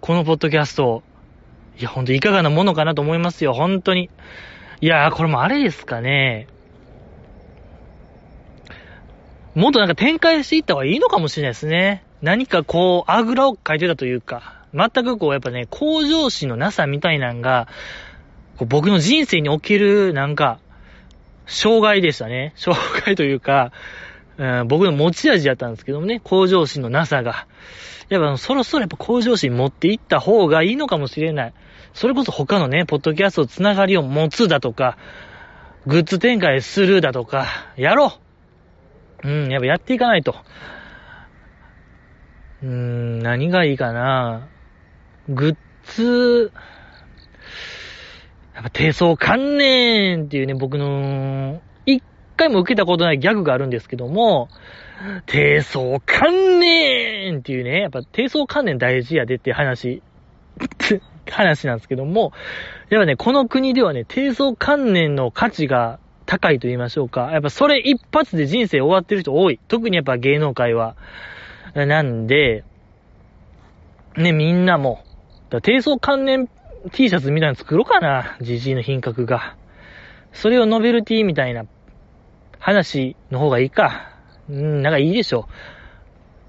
[0.01, 1.03] このポッドキャスト。
[1.79, 4.11] いや、ほんといかがなものかなと思いますよ、本当に。
[4.81, 6.47] いや、これもあれですかね。
[9.55, 12.05] もっとなんか展開していった方がいいのかもしれないですね。
[12.23, 17.69] 何かこう、あぐらをかいてたというか、全くこう、やっぱね、向上心のなさみたいなんが、
[18.67, 20.59] 僕の人生における、なんか、
[21.47, 22.53] 障害でしたね。
[22.57, 23.73] 障害というか、
[24.37, 27.47] うん、僕の持ち味だったんですけどもね、向上心のなさが。
[28.09, 31.55] やっぱそろそろやっぱ向上心持っていった方がいいのかもしれない。
[31.95, 34.99] それこそ他のね、ポッドキャストつながりを持つだとか、
[35.87, 38.13] グッズ展開するだとか、やろ
[39.23, 40.37] ううん、やっぱやっていかないと。
[42.63, 44.49] うーん、何がいいかな
[45.29, 46.53] グッズ、
[48.55, 52.03] やっぱ低層観念っていうね、僕の、一
[52.37, 54.49] 回も受けたことないギャグがあるんですけども、
[55.27, 60.03] 低層観念っていうね、やっぱ低層観念大事やでって話、
[61.29, 62.33] 話なんですけども、
[62.91, 67.33] やっぱね、この国ではね、低層観念の価値が高いと言いましょうか。
[67.33, 69.59] やっぱそれ一発で人生終わってる人多い。
[69.67, 70.95] 特にやっぱ芸能界は。
[71.75, 72.63] なんで、
[74.17, 75.03] ね、みんなも、
[75.63, 76.49] 低層関連
[76.93, 78.37] T シャツみたいなの作ろうかな。
[78.41, 79.57] ジジイの品格が。
[80.33, 81.65] それをノベルティみたいな
[82.59, 84.11] 話の方がいいか。
[84.49, 85.49] うん、なんかいいでしょ。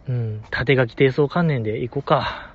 [0.07, 2.53] うん、縦書き低層関連でいこうか。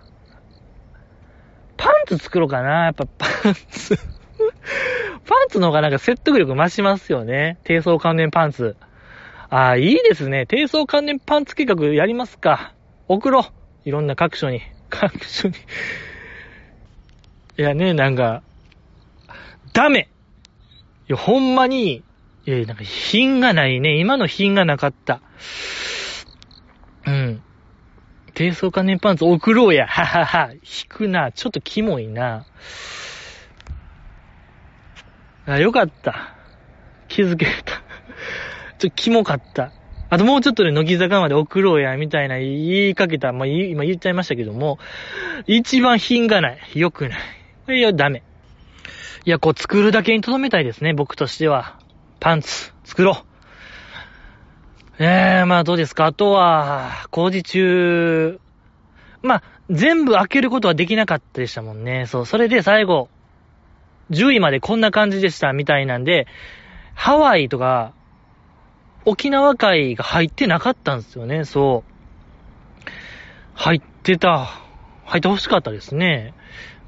[1.76, 2.84] パンツ作ろうかな。
[2.86, 7.58] やっぱパンツパンツの方がなんか説得力増しますよね。
[7.64, 8.76] 低層関連パンツ。
[9.48, 10.46] ああ、いいですね。
[10.46, 12.74] 低層関連パンツ計画やりますか。
[13.08, 13.88] 送ろう。
[13.88, 14.60] いろんな各所に。
[14.90, 15.54] 各所に
[17.60, 18.42] いやね、なんか、
[19.74, 20.08] ダメ
[21.06, 22.02] いや、ほんまに、
[22.46, 24.00] いや、なんか品がないね。
[24.00, 25.20] 今の品がなかった。
[27.06, 27.42] うん。
[28.32, 29.84] 低層関連パンツ送ろうや。
[29.92, 30.52] ははは。
[30.54, 31.32] 引くな。
[31.32, 32.46] ちょっとキモいな。
[35.44, 36.34] あ、よかった。
[37.08, 37.52] 気づけた。
[37.76, 39.70] ちょっとキモかった。
[40.08, 43.34] あともうちょっとで乃木坂まで送ろうや、みたいな言いかけた。
[43.34, 44.78] まあ、今言っちゃいましたけども、
[45.46, 46.58] 一番品がない。
[46.74, 47.39] 良くない。
[47.78, 48.22] いや、ダメ。
[49.24, 51.78] いや、こう作るだけに留めたいですね、僕としては。
[52.20, 53.12] パンツ、作ろ
[54.98, 55.02] う。
[55.02, 56.06] えー、まあどうですか？
[56.06, 58.40] あとは、工事中、
[59.22, 62.06] まあ、全部開けることはできなかったでしたもんね。
[62.06, 63.08] そう、それで最後、
[64.10, 66.26] 10位までこんな感じでしたみたいなんで、
[66.94, 67.92] ハワイとか、
[69.06, 72.90] 沖縄会が入ってなかったんですよね、そう。
[73.54, 74.50] 入ってた。
[75.04, 76.34] 入って欲しかったですね。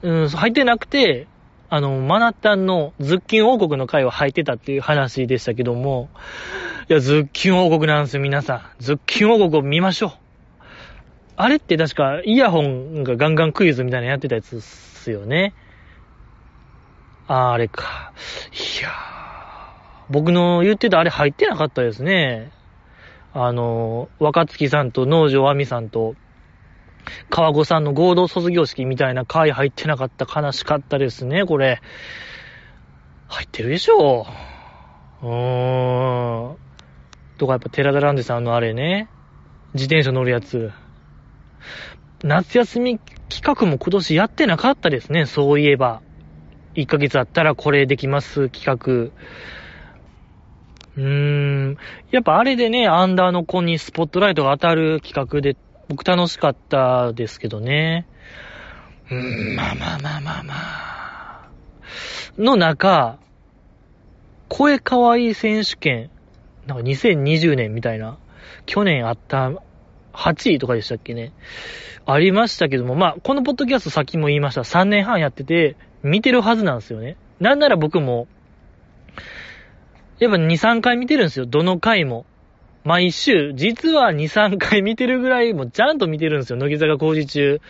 [0.03, 1.27] うん、入ってなくて、
[1.71, 6.11] あの、マナタンのズッキン王国の会は入ってたっていう話でしたけども、
[6.91, 8.63] いや、ズッキン王国なんですよ、皆さん。
[8.79, 10.11] ズッキン王国を見ましょう。
[11.37, 15.55] あれって確か、イヤホンがガンガンクイズみたいなのやってたやつっすよね。
[17.27, 18.13] ああれか。
[18.53, 18.93] いやー、
[20.11, 22.51] 僕の言ってたあれ入ってなかったですね。
[23.33, 26.17] あの、若月さんと農場亜美さんと、
[27.31, 31.81] 川子さんの合同卒業式みたいな回入ってなかった悲しかったですね、これ。
[33.29, 34.27] 入ってるでしょ
[35.23, 35.27] う。
[35.27, 36.57] うーん。
[37.39, 39.09] とかやっぱ寺田ランデさんのあれね。
[39.75, 40.71] 自転車乗るやつ。
[42.23, 46.03] 夏休み企画も今年やってなかったですね、そういえば。
[46.75, 49.13] 1ヶ月あったらこれできます企画。
[50.97, 51.03] うー
[51.71, 51.77] ん。
[52.11, 55.57] やっぱあれでね、アンダーの子にスポットライトが当たる企画で、
[55.93, 58.07] 僕楽しかったですけどね。
[59.11, 61.51] うん、まあまあまあまあまあ。
[62.39, 63.19] の中、
[64.49, 66.09] 声かわいい選手権、
[66.67, 68.17] なんか2020年みたいな、
[68.65, 69.53] 去年あった
[70.15, 71.35] 8位とかでしたっけね。
[72.07, 74.63] ありましたけども、まあ、このポッドキャストさっきも言いました。
[74.63, 77.19] 3年半やってて、見てるはずなんですよね。
[77.39, 78.29] なんなら僕も、
[80.21, 81.45] やっぱ2、3回見てるんですよ。
[81.45, 82.25] どの回も。
[82.85, 86.59] 毎週、実は2、3回見てるぐらいもうちゃんと見てるんですよ。
[86.59, 87.61] 乃木坂工事中。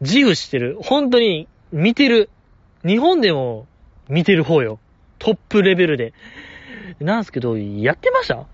[0.00, 0.76] 自負してる。
[0.82, 2.28] 本当に見てる。
[2.84, 3.66] 日本でも
[4.08, 4.78] 見てる方よ。
[5.18, 6.12] トップレベルで。
[7.00, 8.46] なんすけど、やってました？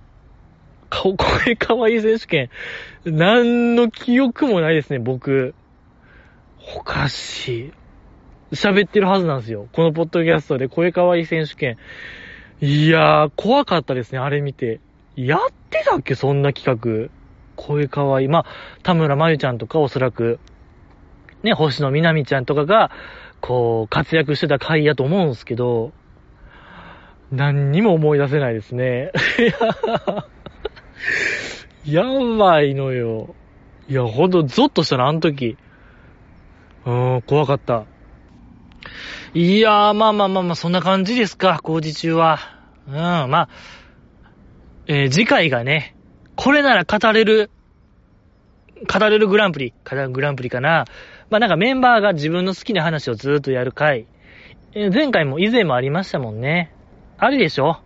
[0.91, 2.51] 顔、声かわいい選手権。
[3.05, 5.55] 何の記憶もないですね、僕。
[6.77, 7.73] おかしい。
[8.53, 9.69] 喋ってるはずなんですよ。
[9.73, 11.77] このポッドキャストで声かわいい選手権。
[12.61, 14.81] いやー、怖かったですね、あれ見て。
[15.27, 17.11] やってたっけ、そんな企画？
[17.57, 18.29] 声かわいい。
[18.29, 18.47] まあ、
[18.83, 20.39] 田村まゆちゃんとかおそらく、
[21.43, 22.91] ね、星野みなみちゃんとかが、
[23.41, 25.93] こう、活躍してた回やと思うんすけど、
[27.31, 29.13] 何にも思い出せないですね。
[31.85, 32.03] や
[32.39, 33.35] ばいのよ。
[33.89, 35.57] いや、ほんと、ゾッとしたな、あの時。
[36.87, 37.85] うーん、怖かった。
[39.35, 42.39] いやー、まあまあまあまあ、そんな感じですか、工事中は。
[42.89, 43.49] うん、まあ、
[44.87, 45.95] えー、次回がね、
[46.37, 47.51] これなら語れる、
[48.93, 50.87] 語れるグランプリ、語るグランプリかな。
[51.29, 54.07] まあなんかメンバーが自分の好きな話をずっとやる回。
[54.73, 56.73] えー、前回も以前もありましたもんね。
[57.19, 57.81] あるでしょ？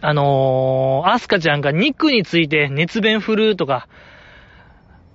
[0.00, 3.86] あのー、アスカちゃんが肉について熱弁振るとか、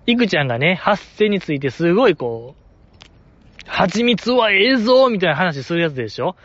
[0.05, 6.37] イクちゃんがね、発声についてすごいこう、蜂蜜は映像みたいな話するやつでしょ？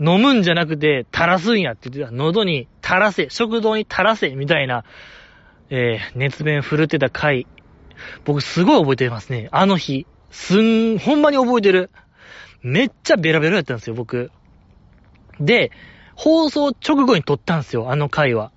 [0.00, 2.16] 飲むんじゃなくて、垂らすんやって言ってた。
[2.16, 4.84] 喉に垂らせ、食堂に垂らせ、みたいな、
[5.68, 7.46] えー、熱弁振るってた回。
[8.24, 9.48] 僕すごい覚えてますね。
[9.52, 10.06] あの日。
[10.30, 11.90] すん、ほんまに覚えてる。
[12.62, 14.30] めっちゃベラベラやったんですよ、僕。
[15.38, 15.70] で、
[16.14, 18.52] 放送直後に撮ったんですよ、あの回は。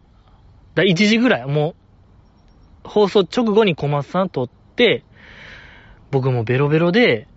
[0.76, 1.46] だ、1時ぐらい。
[1.46, 1.76] も
[2.86, 5.04] う、放送直後に小松さん撮って、
[6.12, 7.28] 僕もベロベロで、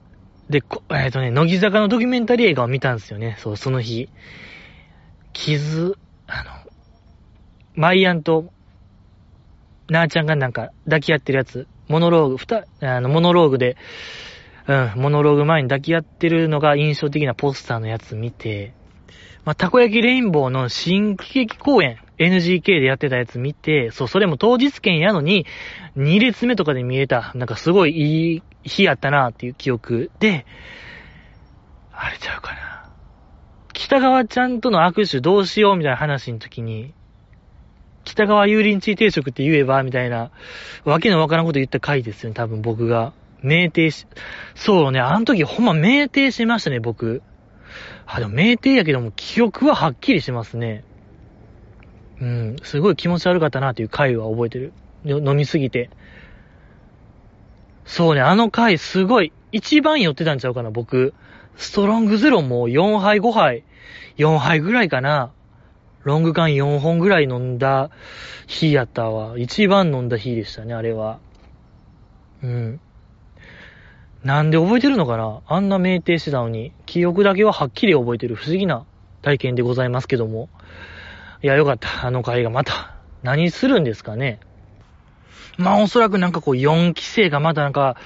[0.48, 3.36] で、えっ、ー、とね、乃木坂のドキュメンタリー映画を見たんですよね。
[3.38, 4.08] そう、その日。
[5.32, 6.50] 傷、あの、
[7.74, 8.50] マイアンと、
[9.88, 13.76] なーちゃんがなんか抱き合ってるやつ、モノローグ、ふた、あの、モノローグで、
[14.68, 18.72] うん、モノローグ前に抱き合ってるのが印象的なポスターのやつ見て、
[19.44, 25.46] まあ、たこ焼きレインボーの新喜劇公演、NGK でやってたやつ見て、そう、それも当日券やのに、
[25.96, 30.46] 2列目とかで見えた、なんかすごいいい日やったなっていう記憶で、
[31.92, 32.90] あれちゃうかな。
[33.72, 36.94] 北川ちゃんとの握手どうしようみたいな話の時に、
[38.04, 40.30] 北川油淋鶏定食って言えばみたいな、
[40.84, 43.12] わけのわからんこと言った回ですよね、多分僕が。
[43.42, 44.06] 酩酊し、
[44.54, 47.22] そうね、あの時ほんま酩酊しましたね、僕。
[48.06, 50.84] あ、でも酩酊やけども、記憶ははっきりしますね。
[52.20, 54.72] うん、すごい気持ち悪かったなという回は覚えてる。
[55.04, 55.90] 飲みすぎて。
[57.84, 61.14] そうね、あの回すごい、一番酔ってたんちゃうかな、僕。
[61.56, 63.64] ストロングゼロも4杯5杯、
[64.16, 65.30] 4杯ぐらいかな。
[66.02, 67.90] ロング缶4本ぐらい飲んだ
[68.46, 69.38] 日やったわ。
[69.38, 71.18] 一番飲んだ日でしたね、あれは。
[72.42, 72.80] うん。
[74.22, 75.40] なんで覚えてるのかな？
[75.46, 78.84] あんな酩酊してたのに、記憶だけははっきり覚えてる不思議な
[79.22, 80.48] 体験でございますけども。
[81.42, 82.06] いや、よかった。
[82.06, 84.40] あの回がまた、何するんですかね？
[85.58, 87.96] まあ、おそらくなんかこう、4期生がまたなんか、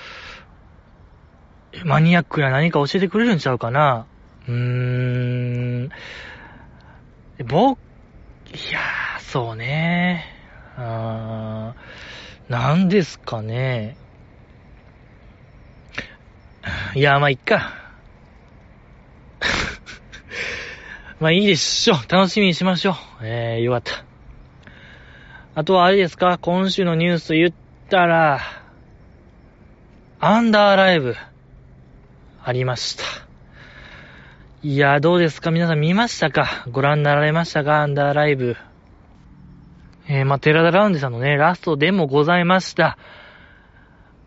[1.84, 4.08] マニアックな何か教えてくれるんちゃうかな。
[4.46, 5.88] うーん。
[7.46, 7.78] 僕、
[8.52, 10.26] いやー、そうね。
[10.76, 13.98] あー、なんですかね。
[16.94, 17.89] いや、まあ、いっか。
[21.20, 21.98] まあ、いいでしょう。
[22.10, 22.94] 楽しみにしましょう。
[23.22, 24.04] えー、よかった。
[25.54, 26.38] あとはあれですか？
[26.38, 27.52] 今週のニュース言っ
[27.90, 28.40] たら、
[30.18, 31.14] アンダーライブ、
[32.42, 33.04] ありました。
[34.62, 35.50] いや、どうですか？
[35.50, 36.64] 皆さん見ましたか？
[36.70, 37.82] ご覧になられましたか？
[37.82, 38.56] アンダーライブ。
[40.08, 42.96] えー、まあ、寺田ラウンジさんのね、ラストでもございました。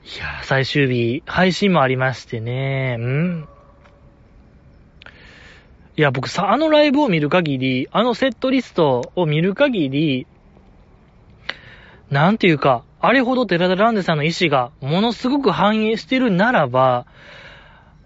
[0.03, 3.47] いや、最終日、配信もありましてね、うん
[5.95, 10.25] いや、僕さ、あのライブを見る限り、あのセットリストを見る限り、
[12.09, 17.05] なんていうか、あれほど寺田ランデさんの意思がものすごく反映してるならば、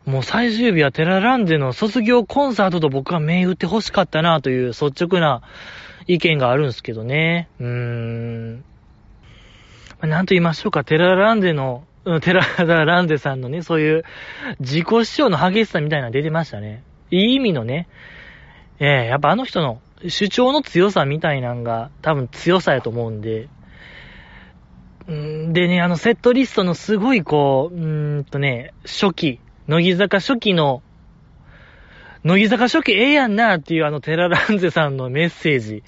[0.05, 5.41] もう最終日はテラランデの卒業コンサートと僕は銘打って欲しかったなという率直な
[6.07, 7.49] 意見があるんですけどね。
[7.59, 8.63] うーん。
[10.01, 11.83] なんと言いましょうか、テラランデの、
[12.21, 14.03] テラランデさんのね、そういう
[14.59, 16.83] 自己主張の激しさみたいなの出てましたね。
[17.11, 17.87] いい意味のね、
[18.79, 23.49] ええー、やっぱあの人の主張の強さみたいなんが多分強さやと思うんで、
[25.11, 30.83] んでね、あのセットリストのすごいこう、うーんとね、初期、乃木坂初期の、
[32.23, 35.83] 乃木坂初期ええやんなっていうあのテラランゼさんのメッセージ。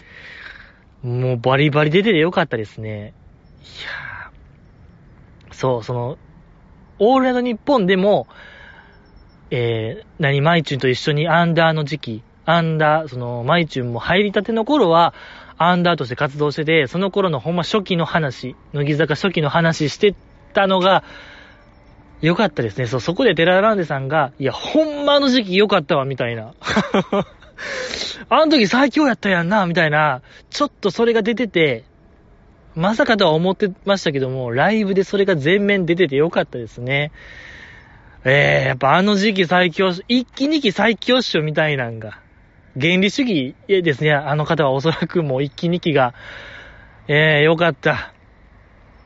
[1.04, 3.14] もうバリバリ出ててよかったですね。
[3.62, 6.18] いやーそう、その、
[7.00, 8.28] オールナイトニッポンでも、
[9.52, 15.14] えー、何、マイチュンと一緒にアンダーの時期、アンダー、その、マイチュンも入りたての頃は、
[15.58, 20.16] アンダーとして活動してて、その頃のほんま初期の話、乃木坂初期の話して
[20.54, 21.04] たのが、
[22.22, 22.86] よかったですね。
[22.86, 26.54] そう、そこでテラランデさんが、いや、ほんまの時期よかったわ、みたいな。
[28.30, 31.84] あの時最強やったやんな、みたいな、ちょっとそれが出てて、
[32.76, 37.12] まさかとは思ってましたけども、ライブでそれが全面出ててよかったですね。
[38.26, 42.20] ええー、やっぱあの時期最強、一期二期最強っしょみたいなんが、
[42.80, 46.14] 原理主義ですね、あの方はおそらくもう一期二期が、
[47.08, 48.14] ええー、よかった。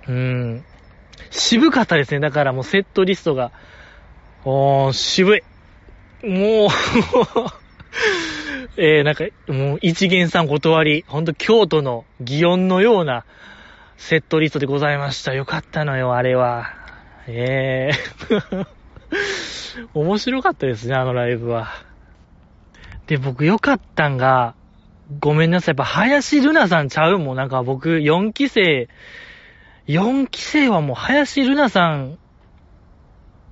[0.08, 0.66] うん。
[1.30, 2.20] 渋かったですね。
[2.20, 3.52] だからもうセットリストが。
[4.46, 5.44] おー、渋い。
[6.24, 6.70] もう
[8.82, 13.26] えー、なんか、もう一元さん断り、ほんと京都の祇園のような
[13.98, 15.34] セットリストでございました。
[15.34, 16.74] よかったのよ、あれは。
[17.28, 18.83] ええー
[19.94, 21.70] 面白かったですね、あのライブは。
[23.08, 24.56] で、僕よかったんが、
[25.20, 25.74] ごめんなさい。
[25.74, 27.36] やっぱ、林ルナさんちゃうもん。
[27.36, 28.88] なんか僕、4期生
[29.88, 32.18] 4期生はもう林瑠奈さん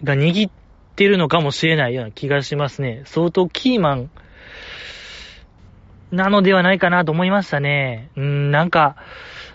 [0.03, 0.51] が握っ
[0.95, 3.03] てるのかもしれないような気がしますね。
[3.05, 4.11] 相当キーマン
[6.11, 8.09] なのではないかなと思いましたね。
[8.15, 8.95] うん、なんか、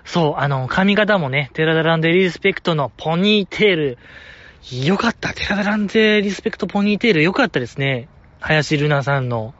[0.04, 3.98] そう、あの、髪型もね、テラダランデリスペクトのポニーテール、
[4.72, 5.32] よかった。
[5.32, 8.08] テラダランデリスペクトポニーテールよかったですね。
[8.40, 9.54] 林ルナさんの。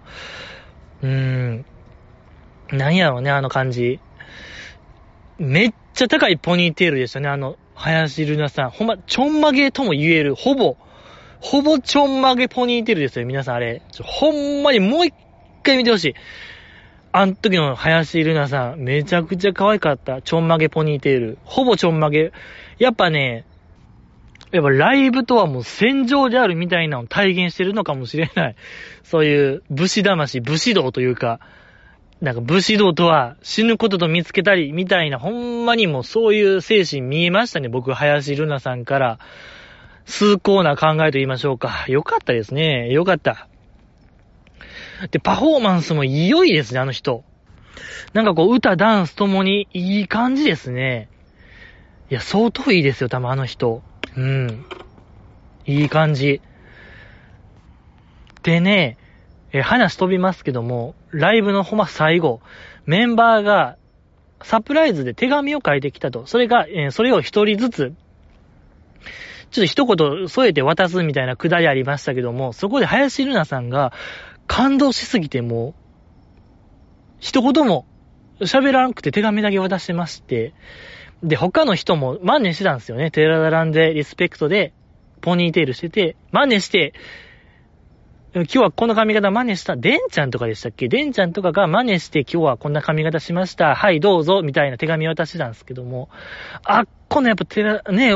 [1.03, 1.67] うーん。
[2.73, 4.01] なんやろうね、あの感じ。
[5.39, 8.71] めっちゃ高いポニーテールでしたね、あの、林ルナさん。
[8.71, 10.77] ほんま、ちょんまげとも言える、ほぼ、
[11.41, 13.83] ほぼちょんまげポニーテールですよ、皆さんあれ。
[14.03, 15.15] ほんまにもう一
[15.63, 16.15] 回見てほしい。
[17.13, 20.21] あの時の林ルナさん、めちゃくちゃ可愛かった。
[20.21, 21.39] ちょんまげポニーテール。
[21.45, 22.33] ほぼちょんまげ。
[22.79, 23.47] やっぱね、
[24.57, 28.57] やっぱライブとはもう戦場であるみたいなのを体現してるのかもしれない。
[29.05, 31.41] そういう武士魂、武士道というか、
[32.23, 37.69] なんか武士道とは死ぬことと見つけたり、みたいな、ほんまにもうそういう精神見えましたね。
[37.69, 39.19] 僕、林ルナさんから、
[40.07, 41.85] 崇高な考えと言いましょうか。
[41.89, 42.91] よかったですね。
[42.91, 43.49] よかった。
[45.11, 47.25] で、パフォーマンスも良いですね、あの人。
[48.15, 51.11] なんかこう、歌、ダンスともにいい感じですね。
[52.11, 53.83] いや、相当いいですよ、多分あの人。
[54.17, 54.65] うん。
[55.67, 56.41] いい感じ。
[58.43, 58.97] でね、
[59.53, 62.41] え話飛びますけども、ライブのほんま最後、
[62.85, 63.77] メンバーが
[64.43, 66.27] サプライズで手紙を書いてきたと。
[66.27, 67.95] それが、えー、それを一人ずつ、
[69.51, 73.93] ちょっと一言添えて渡すみたいなくだりありましたけども、そこで林瑠奈さんが
[74.47, 75.75] 感動しすぎてもう、
[77.21, 77.87] 一言も
[78.41, 80.53] 喋らなくて手紙だけ渡してまして、
[81.23, 83.11] で、他の人も真似してたんですよね。
[83.11, 84.73] テラダランでリスペクトで
[85.21, 86.93] ポニーテールしてて、真似して、
[88.35, 90.89] 今日はこの髪型真似した、デンちゃんとかでしたっけ？
[90.89, 93.75] デンちゃんとかが真似して今日はこんな髪型しました。
[93.75, 96.11] はい、どうぞ、みたいな手紙渡してたんですけども。
[96.63, 98.09] あ、このやっぱテラ、ね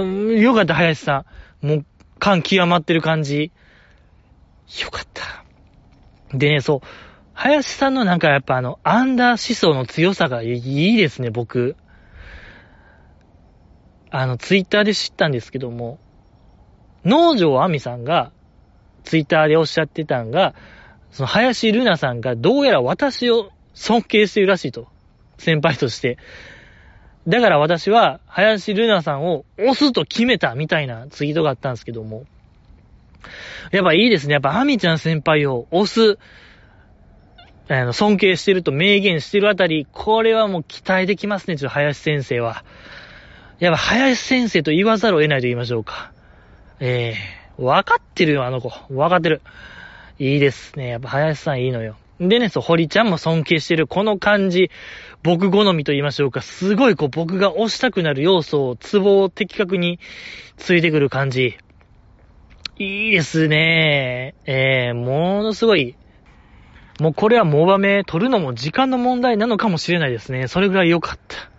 [0.43, 1.25] よかった、林さ
[1.63, 1.67] ん。
[1.67, 1.87] もう、
[2.19, 3.51] 感極まってる感じ。
[4.83, 5.45] よかった。
[6.37, 6.87] でね、そう、
[7.33, 11.77] 林さんのなんかやっぱあの、アンダー思想の強さがいいですね、僕。
[14.11, 15.99] あの、ツイッターで知ったんですけども、
[17.05, 18.33] 農場亜美さんが、
[19.05, 20.55] ツイッターでおっしゃってたんが、
[21.11, 24.89] その林ルナさんがどうやら私を尊敬してるらしいと。
[25.39, 26.19] 先輩として。
[27.27, 32.25] だから私は、林ルナさんを押すと決めたみたいなツイートがあったんですけども。
[33.73, 34.35] やっぱいいですね。
[34.35, 36.19] やっぱアミちゃん先輩を押す、
[37.69, 42.65] あの、尊敬してると明言してるあたり、これはもう期待できますね、ちょっと林先生は。
[43.61, 46.13] やっぱ林先生と言わざるを得ないと言いましょうか。
[46.81, 47.15] え
[47.59, 48.71] えー、分かってるよ、あの子。
[48.89, 49.43] 分かってる。
[50.19, 50.89] いいですね。
[50.89, 51.97] やっぱ林さんいいのよ。
[52.19, 54.71] でね、そう、堀ちゃんも尊敬してるこの感じ、
[55.23, 56.41] 僕好みと言いましょうか。
[56.41, 60.01] すごいこう僕が押したくなる要素を、ツボを的確に
[60.57, 61.59] ついてくる感じ。
[62.79, 64.35] いいですね。
[64.47, 65.97] ええー、ものすごい。
[66.99, 70.49] もうこれはモバメ取るのも時間の問題なのかもしれないですね。
[70.49, 71.51] それぐらい良かった。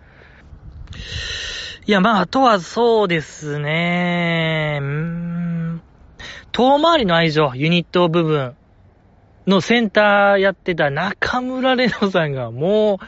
[1.84, 4.78] いや、まあ、あとはそうですね。
[4.80, 5.82] うーん。
[6.52, 8.54] 遠回りの愛情、ユニット部分
[9.48, 13.06] のセンターやってた中村レノさんがもう、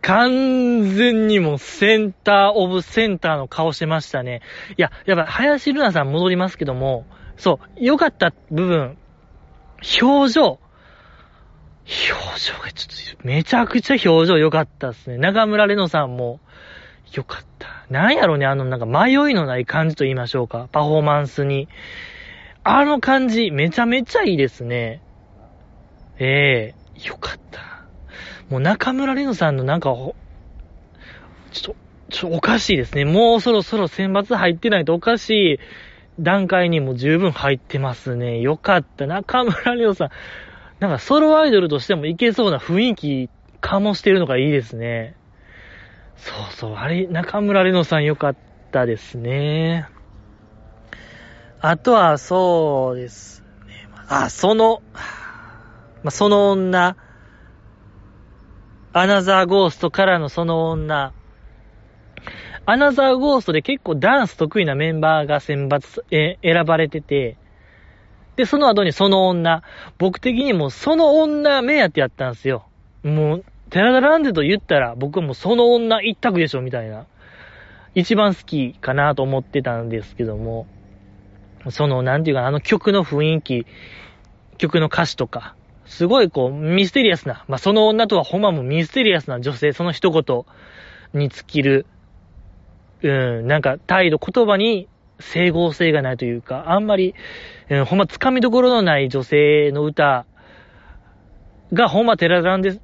[0.00, 4.40] 完全にもうセンターオブセンターの顔してましたね。
[4.78, 7.04] いや、やっぱ林ルナさん戻りますけども、
[7.36, 8.96] そう、良かった部分、
[10.00, 10.58] 表情、
[11.84, 15.18] 表情がちょっと、めちゃくちゃ表情良かったっすね。
[15.18, 16.40] 中村レノさんも
[17.12, 17.86] 良かった。
[17.90, 20.68] なんやろね、あのなんか迷いのない感じと言いましょうか。
[20.72, 21.68] パフォーマンスに。
[22.62, 25.02] あの感じ、めちゃめちゃいいですね。
[26.18, 27.84] ええー、よかった。
[28.50, 30.14] もう中村レノさんのなんか、ちょ
[31.60, 31.76] っと、
[32.10, 33.04] ちょっと、おかしいですね。
[33.04, 35.58] もうそろそろ選抜入ってないとおかしい
[36.18, 38.40] 段階にも十分入ってますね。
[38.40, 39.06] よかった。
[39.06, 40.10] 中村レノさん、
[40.80, 43.30] なんかソロアイドルとしてもいけそうな雰囲気
[43.60, 45.14] かもしてるのがいいですね。
[46.20, 48.36] そうそう、あれ、中村レノさんよかっ
[48.70, 49.88] たですね。
[51.60, 53.88] あとは、そうですね。
[54.08, 54.82] あ、その、
[56.02, 56.96] まあ、その女、
[58.92, 61.12] アナザーゴーストからのその女、
[62.66, 67.36] アナザーゴーストで結構ダンス得意なメンバーが選抜、え、選ばれてて、
[68.36, 69.62] で、その後にその女、
[69.98, 72.64] 僕的にもその女目当てやったんですよ。
[73.02, 77.06] もう、テラダランデと言ったら僕はもうその女一択でしょ、みたいな。
[77.94, 80.66] 一番好きかなと思ってたんですけども、
[81.70, 83.66] その、なんていうか、あの曲の雰囲気、
[84.58, 85.54] 曲の歌詞とか、
[85.86, 90.44] すごいこう、ミステリアスな、まあ、その女とはほんまもミステリアスな女性、その一言
[91.14, 91.86] に尽きる、
[93.02, 93.08] う
[93.42, 97.14] ん、なんか態度、言葉に整合性がないというか、あんまり、
[97.68, 100.26] うん、ほんま掴みどころのない女性の歌
[101.72, 102.80] がほんまテラランデ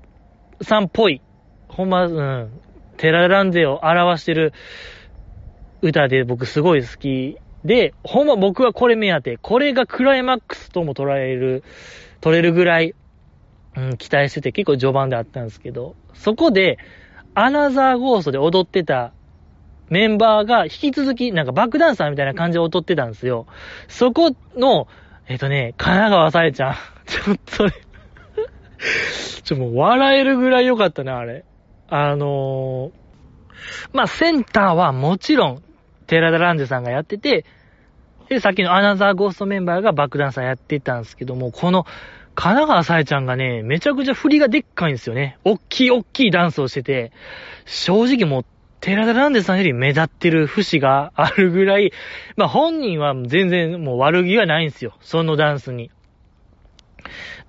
[0.62, 1.20] さんっぽい、
[1.68, 2.60] ほんま、うん、
[2.96, 4.52] テラランデを表してる
[5.82, 11.64] 歌で僕すごい好きで、ほんま僕はこれ目当て、これがクライマックスとも捉える
[12.20, 12.94] 取れるぐらい、
[13.76, 16.78] うん、期待してて結構序盤であったんですけど、そこで、
[17.34, 19.12] アナザーゴーストで踊ってた
[19.90, 23.46] メンバーが引き続き、なんかバックダンサーみたいな感じで踊ってたんですよ。
[23.88, 24.88] そこの、
[25.28, 26.74] えっ、とね、神奈川さえちゃん。
[27.06, 27.72] ちょっとね
[29.42, 31.44] ちょ、もう笑えるぐらい良かったね、あれ。
[31.88, 32.90] あのー、
[33.92, 35.62] まあ、センターはもちろん、
[36.06, 37.44] 寺田ランジェさんがやってて、
[38.28, 41.84] で、さっきのアナザーゴーストメンバーがバックダンサーやってたんですけども、この、
[42.34, 45.38] 神奈川さえちゃんがね、めちゃくちゃ振りがでっかいんですよね。
[45.44, 47.12] おっきいおっきいダンスをしてて、
[47.64, 48.44] 正直もう、
[48.80, 51.92] 寺田ランデさんより目立ってる節があるぐらい、
[52.36, 54.94] まあ本人は全然もう悪気はないんですよ。
[55.00, 55.90] そのダンスに。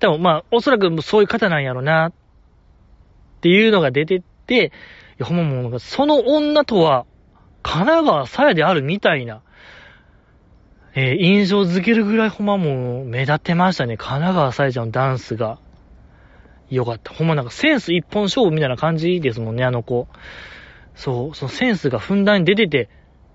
[0.00, 2.12] でもまあ、おそらくそういう方なんやろな、っ
[3.40, 4.70] ていうのが出てって、い
[5.18, 7.06] や、ほんまもう、その女とは、
[7.62, 9.42] 神奈川さやであるみたいな、
[10.94, 13.96] えー、印象づけるぐらいほんまもう目立ってましたね。
[13.96, 15.58] 神奈川さえちゃんのダンスが。
[16.70, 17.12] よかった。
[17.14, 20.08] ほんまなんかセンス一本勝負みたいな感じですもんね、あの子。
[20.94, 22.88] そう、そのセンスがふんだんに出てて、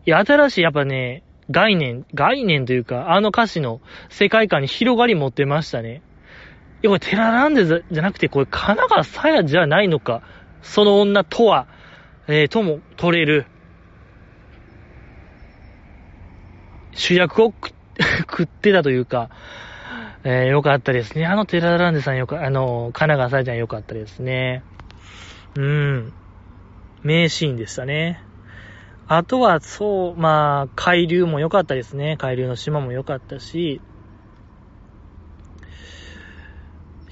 [0.05, 6.01] いや、新しいやっぱね、概念、概念というか、あの歌詞の世界観に広がり持ってましたね。
[6.83, 10.21] いや、これテラランデじゃなくて、これ神奈川さやじゃないのか。
[10.61, 11.67] その女とは、
[12.27, 13.45] えー、とも取れる。
[16.91, 17.53] 主役を
[18.19, 19.29] 食ってたというか、
[20.25, 21.25] えー、よかったですね。
[21.25, 24.61] あのテラランデさんよか、あの、神奈川さえちゃんよかったですね。
[25.55, 26.13] うん。
[27.01, 28.21] 名シーンでしたね。
[29.07, 32.17] あとは、そう、まあ、海流も良かったですね。
[32.17, 33.81] 海流の島も良かったし、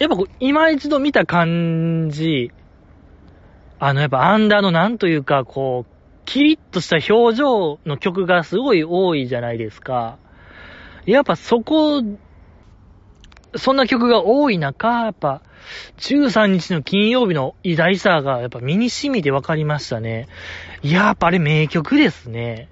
[0.02, 2.50] やっぱ、今一度見た感じ、
[3.78, 5.92] あの、やっぱアンダーのなんというか、こう、
[6.26, 10.18] キリッとした表情の曲がすごい多いじゃないですか。
[11.06, 12.02] やっぱそこ、
[13.56, 15.44] そんな曲が多い中、やっぱ、
[16.00, 20.28] 13日の金曜日の偉大さがやっぱ身に染みて分かりましたね。
[20.82, 22.70] やっぱあれ名曲ですね。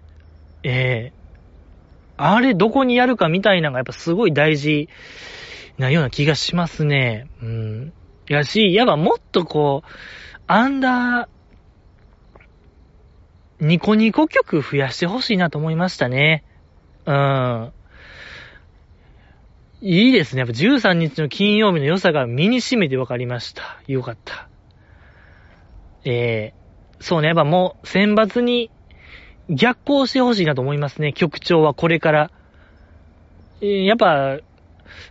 [0.64, 1.20] ええ
[2.18, 4.90] あれどこにやるかみたいなのがやっぱすごい大事
[5.80, 7.28] なような気がしますね。
[7.42, 7.94] うん。
[8.28, 9.90] やし、やっぱもっとこう、
[10.46, 11.28] アンダー、
[13.60, 16.44] ニコニコ曲増やしてほしいなと思いましたね。
[17.06, 17.72] うん。
[19.82, 20.40] いいですね。
[20.40, 23.82] やっぱ13日の金曜日の良さが身に染めて分かりました。
[23.88, 24.50] よかった。
[26.04, 27.28] えー、そうね。
[27.28, 28.70] やっぱもう選抜に
[29.50, 31.14] 逆行してほしいなと思いますね。
[31.14, 32.32] 局長はこれから。
[33.62, 34.40] えー、やっぱ、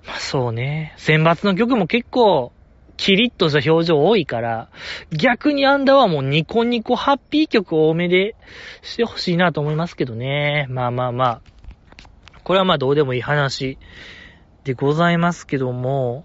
[0.07, 0.95] まあそうね。
[0.97, 2.53] 選抜の曲も結構、
[2.97, 4.69] キリッとした表情多いから、
[5.13, 8.35] 逆にアンダーはもうニコニコハッピー曲多めで
[8.83, 10.67] してほしいなと思いますけどね。
[10.69, 11.41] まあまあまあ。
[12.43, 13.79] これはまあどうでもいい話
[14.65, 16.25] でございますけども、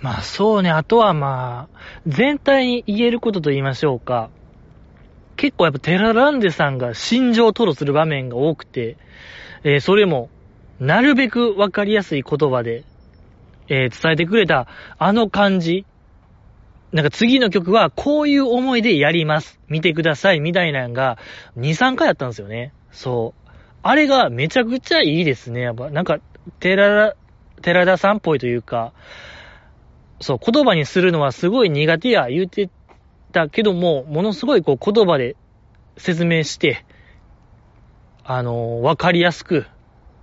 [0.00, 4.30] まあそうね、あとはまあ、全体に言えることと言いましょうか。
[5.36, 8.96] 結構やっぱテラランデさんが心情を吐露する場面が多くて、
[9.64, 10.30] えー、それも、
[10.80, 12.84] なるべくわかりやすい言葉で、
[13.68, 14.66] えー、伝えてくれた
[14.98, 15.86] あの感じ。
[16.92, 19.60] なんか次の曲はこういう思いでやります。
[19.68, 20.40] 見てください。
[20.40, 21.18] みたいなのが
[21.56, 22.72] 2、3回あったんですよね。
[22.90, 23.50] そう。
[23.82, 25.60] あれがめちゃくちゃいいですね。
[25.60, 26.18] やっぱ、なんか、
[26.60, 27.16] 寺田、
[27.62, 28.92] 寺田さんっぽいというか、
[30.20, 32.70] そう、言葉にするのはすごい苦手や言うて
[33.32, 35.36] たけども、ものすごいこう言葉で
[35.96, 36.84] 説明して、
[38.24, 39.66] あのー、わかりやすく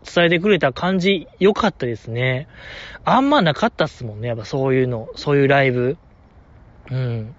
[0.04, 2.48] 伝えてくれた感じ、良かったですね。
[3.06, 4.28] あんまなかったっすもんね。
[4.28, 5.98] やっぱそういうの、そういうライブ。
[6.92, 7.36] うん。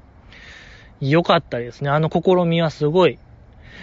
[1.00, 1.90] 良かったですね。
[1.90, 3.18] あの試みはすごい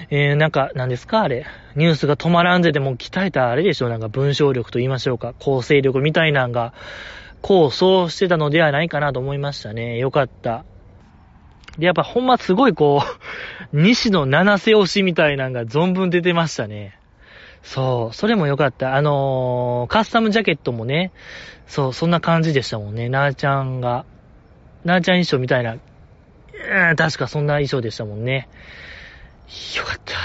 [0.10, 1.22] えー、なんか、何ですか？
[1.22, 1.46] あれ。
[1.76, 3.90] ニュースが止まらんぜでも鍛えたあれでしょ？
[3.90, 5.34] なんか文章力と言いましょうか。
[5.40, 6.74] 構成力みたいなんが、
[7.42, 9.98] こう、そうしてたのではないかなと思いましたね。
[9.98, 10.66] よかった。
[11.78, 13.08] で、やっぱほんますごいこう、
[13.80, 16.98] 西野七瀬推しみたいなんが存分出てましたね。
[17.64, 18.96] そう、それもよかった。
[18.96, 21.12] あのー、カスタムジャケットもね、
[21.68, 23.10] そう、そんな感じでしたもんね。
[23.10, 24.06] なーちゃんが、
[24.84, 25.78] なーちゃん衣装みたいな、う
[26.94, 28.50] ん、確かそんな衣装でしたもんね。
[29.78, 30.16] よかった。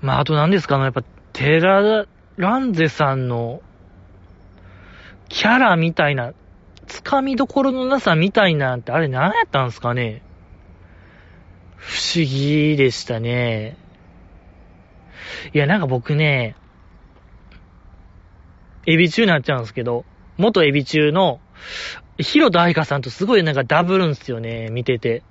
[0.00, 3.60] まあ、あと何ですかね、やっぱ、テラランゼさんの、
[5.28, 6.32] キャラみたいな、
[6.86, 10.22] つかみどころのなさみたいなって、あれ何やったんすかね
[11.76, 13.76] 不思議でしたね。
[15.52, 16.56] いや、なんか僕ね、
[18.86, 20.04] エビ中になっちゃうんですけど、
[20.36, 21.40] 元エビ中の、
[22.18, 25.22] ヒロトアイカさんとすごいなんかダブるんすよね、見てて。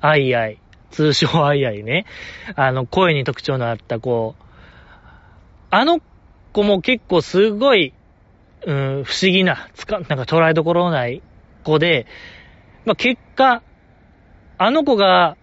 [0.00, 0.60] あいあい。
[0.90, 2.06] 通称あいあいね。
[2.54, 4.34] あの、声に特徴のあった子。
[5.70, 6.00] あの
[6.52, 7.92] 子も結構すごい、
[8.66, 11.22] うん、不思議な、つか、なんか捉えどころない
[11.64, 12.06] 子で、
[12.84, 13.62] まあ、結果、
[14.56, 15.36] あの子が、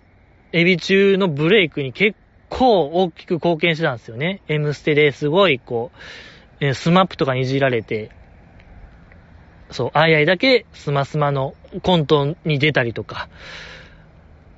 [0.51, 2.17] エビ中のブレイクに結
[2.49, 4.41] 構大きく貢献してたんですよね。
[4.47, 5.91] M ステですごい、こ
[6.61, 8.11] う、スマップとかにいじられて、
[9.71, 13.29] そう、あいあいだけスマスマのコントに出たりとか、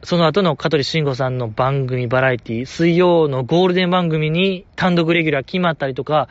[0.03, 6.29] その後の香取慎吾さんの番組、バラエティ、水曜のゴールデン番組に単独レギュラー決まったりとか、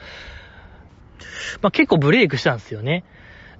[1.62, 3.04] まあ、結構ブレイクしたんですよね。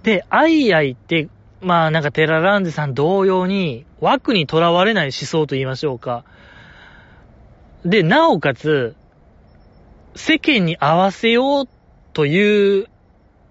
[0.03, 1.28] で、アイアイって、
[1.61, 6.24] まあなんかテラランデさん同様に枠にとらわれない思想と言いましょうか。
[7.87, 8.95] で、なおかつ、
[10.14, 11.68] 世間に合わせよう
[12.12, 12.89] という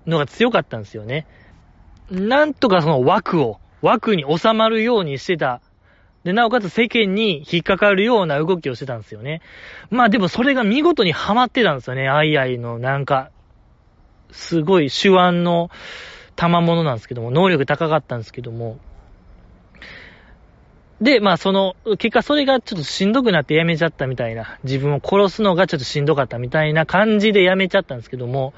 [0.05, 1.25] のが強かったんですよね。
[2.11, 5.61] なんとかその枠を、枠に収まるようにしてた
[6.25, 9.41] で、なおかつ世間に引っかかるような動きをしてたんですよね。
[9.91, 12.09] まあでもそれが見事にハマってたんですよね。
[12.09, 13.29] アイアイのなんか、
[14.31, 15.69] すごい手腕の
[16.35, 18.79] 賜物なんですけども、能力高かったんですけども。
[21.01, 28.53] で、まあその、結果それがちょっとしんどくなってやめちゃったみたいな、自分を殺すのがちょっとしんどかったみたいな感じでやめちゃったんですけども、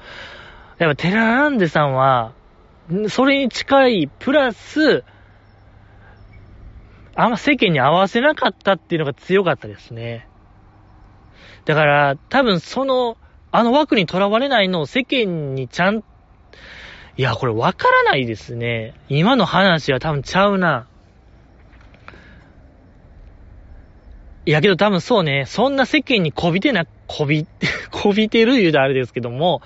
[0.78, 2.32] やっぱテラランデさんは、
[3.08, 5.04] それに近い、プラス、
[7.16, 10.28] あんま世間に合わせなかったっていうのが強かったですね。
[11.64, 13.16] だから、多分その、
[13.50, 16.04] あの枠にとらわれないのを世間にちゃん、
[17.16, 18.94] いや、これわからないですね。
[19.08, 20.86] 今の話は多分ちゃうな。
[24.48, 27.46] いやけど多分そうね、そんな世間にこびてな、こび、
[27.92, 29.60] こびてる言うとあれですけども、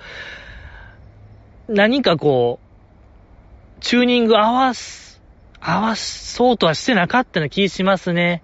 [1.69, 5.21] 何かこう、チューニング合わす、
[5.61, 8.43] 合わそうとはしてなかったような気しますね。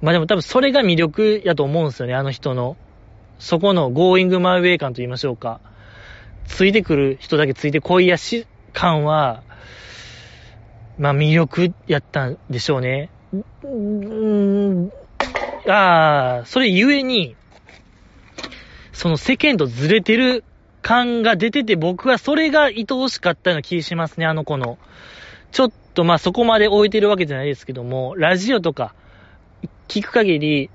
[0.00, 2.78] まあでも多分それが魅力やと思うんですよね、あの人の。
[3.38, 5.60] そこのゴーイングマイウェイ感と言いましょうか。
[6.46, 9.42] ついてくる人だけついてこいやし感は、
[10.96, 13.10] まあ魅力やったんでしょうね。
[13.62, 14.90] うん、
[15.68, 17.36] ああ、それゆえに、
[18.92, 20.42] その世間とずれてる
[20.82, 24.78] 感が出てて僕はそれが愛おしかったような気しますね、あの子の。
[25.52, 28.94] ちょっとまあそこまで置いてるわけじゃないですけども、ラジオとか
[29.88, 30.70] 聞く限り、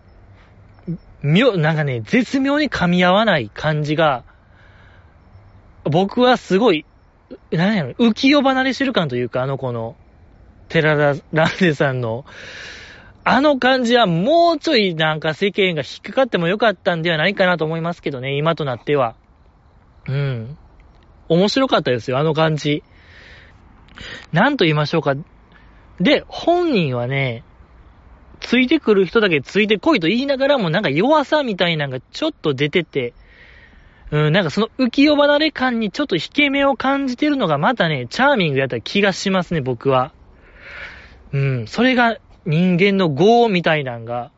[1.22, 4.24] 妙、なんかね、絶妙に噛み合わない感じが、
[5.86, 6.86] 僕はすごい、
[7.52, 9.96] 何やろ、浮世離れしてる感というか、あの子の、
[10.70, 12.26] 寺田ランデさんの、
[13.26, 19.16] あの感じはもうちょいなんか世間が引っかかってもよかったんではないかなと思いますけどね、今となっては。
[20.08, 20.58] うん。
[21.30, 22.84] 面白かったですよ、あの感じ。
[24.32, 25.16] なんと言いましょうか。
[26.00, 27.44] で、本人はね、
[28.42, 33.14] ついてくる人だけついてこいと言いながらもなんか弱さみたいなのがちょっと出てて、
[34.12, 40.12] うん、なんかその浮世離れ感にちょっと引け目を感じてるのがまたね、チャーミングやった気がしますね、僕は。
[41.32, 44.32] うん、それが人間の業みたいなんが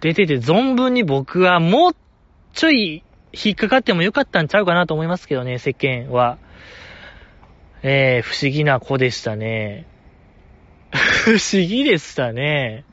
[0.00, 1.92] 出てて存分に僕はもう
[2.52, 3.02] ちょい
[3.32, 6.38] 引っかかってもよかったんちゃうかなと思いますけどね、世間は。
[7.82, 9.86] えー、不思議な子でしたね。
[10.90, 12.84] 不思議でしたね。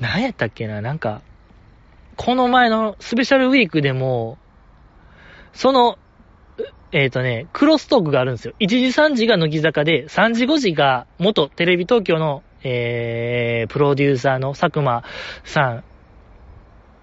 [0.00, 1.22] 何やったっけななんか、
[2.16, 4.38] この前のスペシャルウィークでも、
[5.52, 5.98] その、
[6.92, 8.54] えっ、ー、とね、クロストークがあるんですよ。
[8.58, 15.04] 1時3時が乃木坂で、3時5時が元テレビ東京の、えー、プロデューサーの佐久間
[15.44, 15.84] さん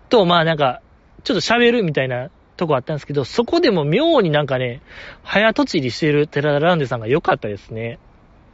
[0.10, 0.82] と、まあなんか、
[1.24, 4.82] ちょっと喋るみたいなとこあったんですけど、そこでも妙になんかね、
[5.24, 8.00] 早とちりしてる寺田ランデさんが良かったですね。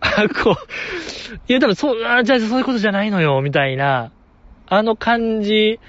[0.01, 0.55] あ、こう、
[1.47, 4.11] いや多分そう、あ、じゃあそういうことじゃないのよ、みたいな、
[4.67, 5.79] あの感じ、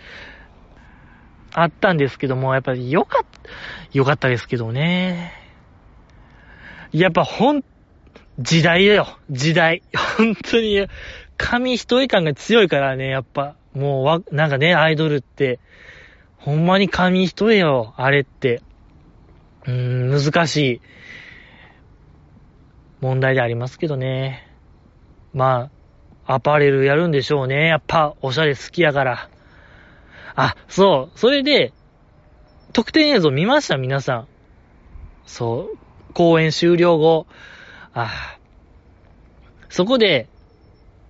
[1.55, 3.51] あったんですけども、やっぱり良かった、
[3.93, 5.33] 良かったですけどね。
[6.93, 7.65] やっぱほん、
[8.41, 9.83] 時代だよ、時代。
[10.19, 10.87] 本当に、
[11.37, 15.61] 紙一重感が強いからね、やっぱ、もうわ、なんかね、アイドルって、
[16.39, 18.63] ほんまに紙一重よ、あれって。
[19.67, 20.81] うーん、難しい
[23.01, 24.51] 問題でありますけどね。
[25.33, 25.71] ま
[26.27, 27.69] あ、アパレルやるんでしょうね。
[27.69, 29.29] やっぱ、おしゃれ好きやから。
[30.37, 31.19] あ、そう。
[31.19, 31.73] それで、
[32.73, 33.77] 特典映像見ました？
[33.77, 34.29] 皆さん。
[35.27, 35.79] そう。
[36.13, 37.27] 公演終了後。
[37.95, 38.39] ああ
[39.69, 40.29] そこで、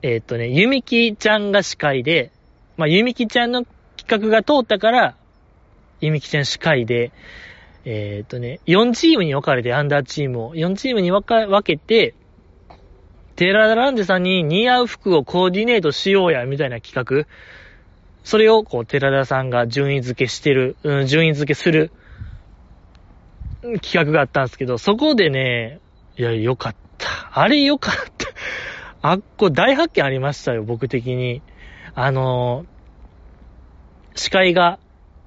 [0.03, 2.33] えー、っとね、ゆみきちゃんが司会で、
[2.77, 3.65] まあ、ゆみきちゃんの
[3.97, 5.17] 企画が通ったから、
[6.01, 7.13] ゆみきちゃん司会で、
[7.87, 12.15] えー、っとね、4チームに分かれて、アンダーチームを、4チームに分か、分けて、
[13.37, 17.27] テラダランジさんに似合う服をコーディネートしようや、みたいな企画。
[18.25, 21.93] それを、こう、寺田さんが順位付けしてる、うん、順位付けする
[23.83, 25.81] 企画があったんですけど、そこでね、
[26.17, 27.31] いや、よかった。
[27.33, 28.27] あれよかった。
[29.03, 31.43] あっこ大発見ありましたよ、僕的に。
[31.95, 34.79] あのー、司会が、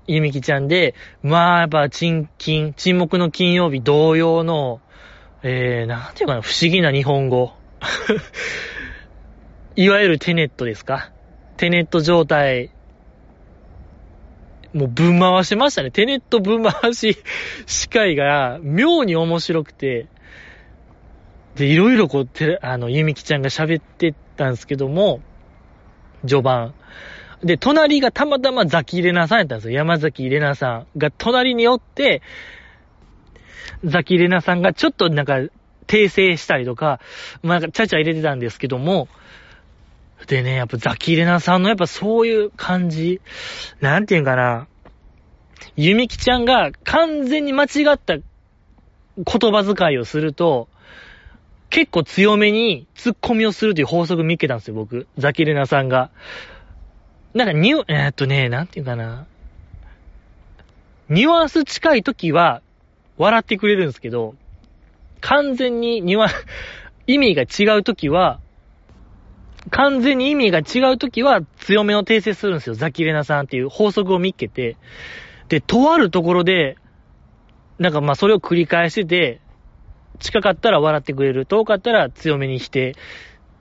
[0.07, 4.81] ゆみきちゃんで、まあ、やっぱ、沈金、沈黙の金曜日同様の、
[5.43, 7.53] えー、なんていうかな、不思議な日本語。
[9.75, 11.11] いわゆるテネットですか？
[11.57, 12.71] テネット状態
[14.74, 15.91] もうぶん回しましたね。
[15.91, 17.18] テネットぶん回し
[17.65, 20.07] 司会が妙に面白くて、
[21.55, 25.22] で、いろいろこう、て、あの、ゆみきちゃんが喋ってたんですけども、
[26.22, 26.74] 序盤。
[27.43, 29.76] で、隣がたまたまザキレナさんやったんですよ。
[29.76, 32.22] 山崎レナさんが隣におって、
[33.84, 35.39] ザキレナさんがちょっとなんか、
[35.88, 36.99] 訂正したりとか、
[37.41, 39.07] まあ、なんかちゃちゃ入れてたんですけども、
[40.28, 43.21] でね、やっぱザキレナさんのやっぱそういう感じ、
[43.80, 44.67] なんていうんかな、
[45.78, 48.23] ゆみきちゃんが完全に間違った言
[49.25, 50.67] 葉遣いをすると、
[51.69, 55.07] 結構強めに突っ込みをするという法則見っけたんですよ、僕。
[55.17, 56.11] ザキレナさんが。
[57.34, 59.28] なんかニュ、えー、っとね、なんていうかな。
[61.09, 62.61] ニュアンス近い時は
[63.17, 64.36] 笑ってくれるんですけど、
[65.21, 66.34] 完全にニュアンス、
[67.07, 68.41] 意味が違う時は
[69.72, 72.76] 完全に意味が違うときは強めの訂正するんですよ。
[72.76, 74.78] ザキレナさんっていう法則を見っけて。
[75.49, 76.78] で、とあるところで、
[77.80, 79.41] なんかまあそれを繰り返してて、
[80.20, 81.45] 近かったら笑ってくれる。
[81.45, 82.95] 遠かったら強めにして。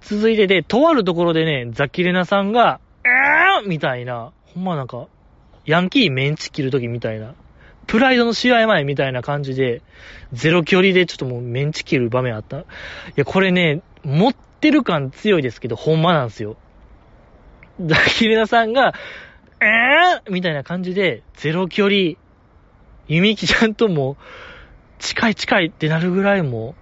[0.01, 5.09] 続いてで、とあるところでね、ザキレナさんが、えーみたいな、ほんまなんか、
[5.65, 7.35] ヤンキーメンチ切るときみたいな
[7.87, 9.83] プライドの試合前みたいな感じで、
[10.33, 12.61] ゼロ距離でちょっともうメンチ切る場面あった。
[12.61, 12.65] い
[13.17, 16.57] や、これね、持っってる感強いですけど、ほんまなんですよ。
[17.85, 18.95] ザキレナさんが、
[19.61, 20.31] えー？
[20.31, 22.15] みたいな感じで、ゼロ距離、
[23.09, 24.17] ユミキちゃんとも、
[24.99, 26.75] 近い近いってなるぐらいも、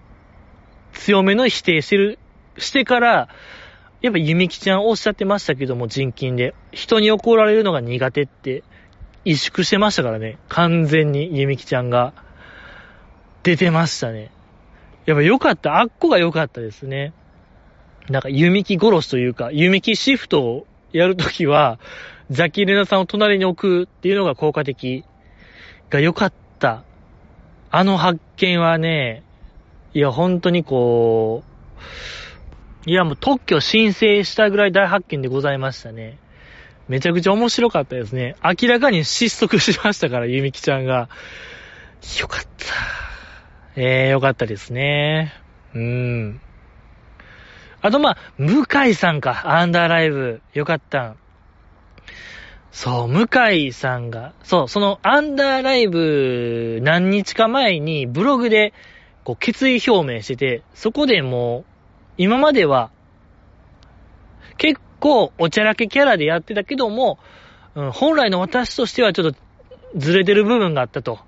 [0.92, 2.18] 強めの否定してる、
[2.58, 3.28] してから、
[4.00, 6.54] やっぱユミキちゃんおっしゃってましたけども、人勤で。
[6.72, 8.62] 人に怒られるのが苦手って、
[9.24, 10.38] 萎縮してましたからね。
[10.48, 12.12] 完全にユミキちゃんが。
[13.42, 14.30] 出てましたね。
[15.06, 15.78] やっぱ良かった。
[15.80, 17.12] あっこが良かったですね。
[18.08, 21.78] なんか、弓木殺しというか、弓木シフトをやるときは、
[22.30, 25.04] ザキレナさんを隣に置くっていうのが効果的
[25.90, 26.84] が良かった。
[27.70, 29.22] あの発見はね、
[29.94, 31.42] いや、本当にこ
[32.86, 36.18] う、いや、もう特許申請したぐらい大発見でございましたね。
[36.88, 38.36] めちゃくちゃ面白かったですね。
[38.42, 41.08] 明らかに失速しましたから、ゆみきちゃんが。
[42.20, 42.48] よかった。
[43.76, 45.32] ええー、よかったですね。
[45.74, 46.40] うーん。
[47.84, 49.42] あと、まあ、向井さんか。
[49.44, 50.40] アンダーライブ。
[50.54, 51.16] よかったん。
[52.72, 58.72] そう、向井さんが、そう、そのアンダーライブ何日か前にブログで
[59.22, 61.64] こう決意表明してて、そこでもう、
[62.16, 62.90] 今までは
[64.56, 67.18] 結構おちゃらけキャラでやってたけども、
[67.74, 69.38] うん、本来の私としてはちょっと
[69.96, 71.18] ずれてる部分があったと。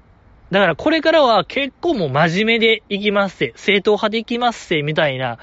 [0.51, 5.39] だからこれからは結構もう真面目でいきますせ、正統派でいきますせ、みたいな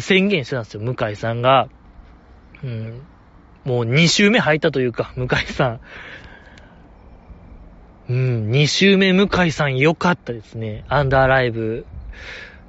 [0.00, 1.68] 宣言してたんですよ、向井さんが。
[2.62, 3.02] うん、
[3.64, 5.80] もう2周目入ったというか、向井さん。
[8.08, 10.84] うん、2周目向井さん良かったですね。
[10.88, 11.86] アンダーライブ。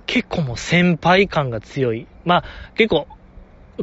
[0.05, 2.07] 結構もう先輩感が強い。
[2.23, 2.43] まあ、
[2.75, 3.07] 結構、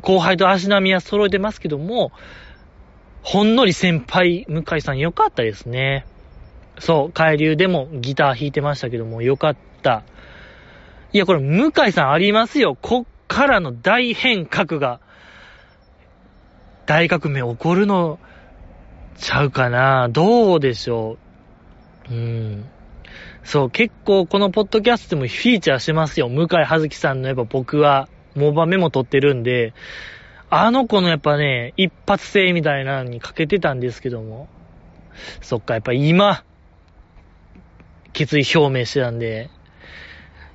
[0.00, 2.12] 後輩と足並みは揃えてますけども、
[3.22, 6.06] ほんのり先輩、向井さん良かったですね。
[6.78, 10.04] そう、海流でもギター弾いてましたけども、良かった。
[11.12, 12.76] いや、これ、向井さんありますよ。
[12.80, 15.00] こっからの大変革が。
[16.84, 18.18] 大革命起こるの
[19.16, 21.16] ちゃうかなどうでしょ
[22.10, 22.64] ううん。
[23.44, 26.28] そう、結構このポッドキャストでもフィーチャーしてますよ。
[26.28, 29.72] 向井葉月さんのやっぱ僕は、モバメモ取ってるんで、
[30.50, 34.48] あの子のやっぱね、一発性みたいなのにかけてたんですけども、
[35.40, 36.44] そっか、やっぱ今、
[38.12, 39.48] 決意表明してたんで、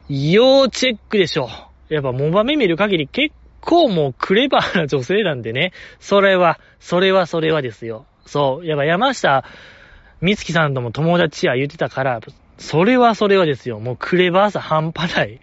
[0.09, 1.49] 要チェックでしょ。
[1.89, 5.73] やっぱモバメ見る限り結構もうクレバーな女性なんでね。
[5.99, 8.05] それは、それはそれはですよ。
[8.25, 8.65] そう。
[8.65, 9.43] やっぱ山下
[10.21, 12.19] 美月さんとも友達や言ってたから、
[12.57, 13.79] それはそれはですよ。
[13.79, 15.39] もうクレバーさ半端ない。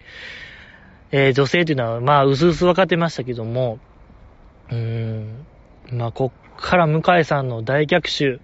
[1.11, 3.79] えー、女性というのは、まあ、うすうす分かってましたけども、
[4.69, 5.45] うーん。
[5.91, 8.39] まあ、こっから向井さんの大逆襲。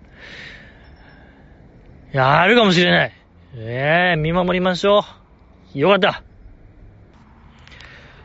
[2.13, 3.11] や、あるかもしれない。
[3.55, 5.03] ええー、見守りましょ
[5.75, 5.79] う。
[5.79, 6.23] よかった。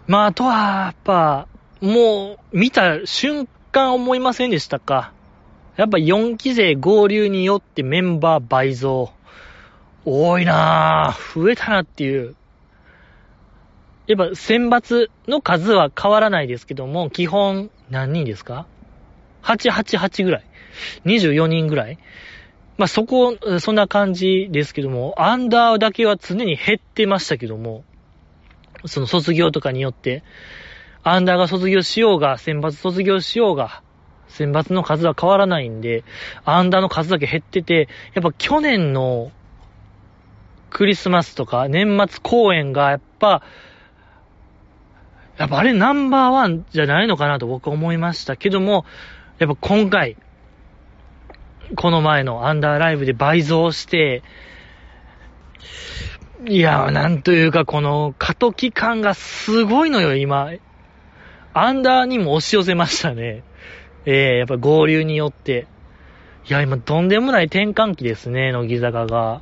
[0.06, 0.52] まあ、あとは、
[0.86, 1.48] やっぱ、
[1.80, 5.12] もう、見た瞬間思いませんでしたか？
[5.76, 9.12] やっぱ4期勢合流によってメンバー倍増。
[10.04, 11.40] 多いなぁ。
[11.40, 12.36] 増えたなっていう。
[14.06, 18.66] やっぱ選抜の数は変わらないですけども、基本何人ですか
[19.42, 20.44] ?888 ぐらい。
[21.04, 21.98] 24人ぐらい。
[22.78, 27.84] まあ、そこ、そんな感じですけども、アンダーだけは常に減ってましたけども、
[28.86, 30.22] その卒業とかによって、
[31.02, 33.82] アンダーが卒業しようが、選抜卒業しようが、
[34.28, 36.04] 選抜の数は変わらないんで、
[36.44, 39.30] アンダーの数だけ減ってて、やっぱ去年の
[40.70, 43.42] クリスマスとか年末公演がやっぱ、
[45.38, 48.84] やっぱあれナンバーワンじゃないのかなと僕は思いましたけども、
[49.38, 50.16] やっぱ今回、
[51.76, 54.22] この前のアンダーライブで倍増して、
[56.44, 60.50] いや、なんというか、この過渡期間がすごいのよ、今。
[61.54, 63.42] アンダーにも押し寄せましたね。
[64.04, 65.66] ええー、やっぱ合流によって。
[66.46, 69.40] いや、今、とんでもない転換期ですね、乃木坂が。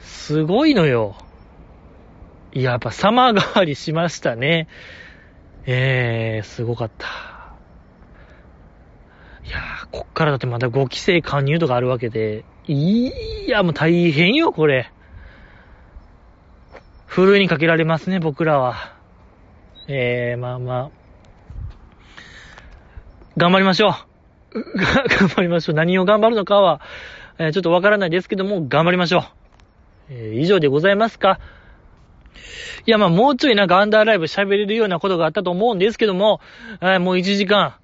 [0.00, 1.16] すごいのよ。
[2.52, 4.68] いや、やっぱ様変わりしましたね。
[5.64, 7.06] ええー、すごかった。
[9.46, 13.10] いやー、こっからだってまだ5期生加入とかあるわけで、い
[13.48, 14.92] や、もう大変よ、これ。
[17.10, 18.94] ふるいにかけられますね、僕らは。
[19.88, 20.90] えー、まあまあ。
[23.36, 23.92] 頑張りましょう。
[25.18, 25.74] 頑張りましょう。
[25.74, 26.80] 何を頑張るのかは、
[27.40, 29.22] えー、ちょっとわからないですけども、頑張りましょう。
[30.10, 31.40] えー、以上でございますか
[32.86, 36.40] いや、まあもうちょいなんかアンダーライブ喋れるようなことがあったと思うんですけども、
[36.80, 37.74] えー、もう1時間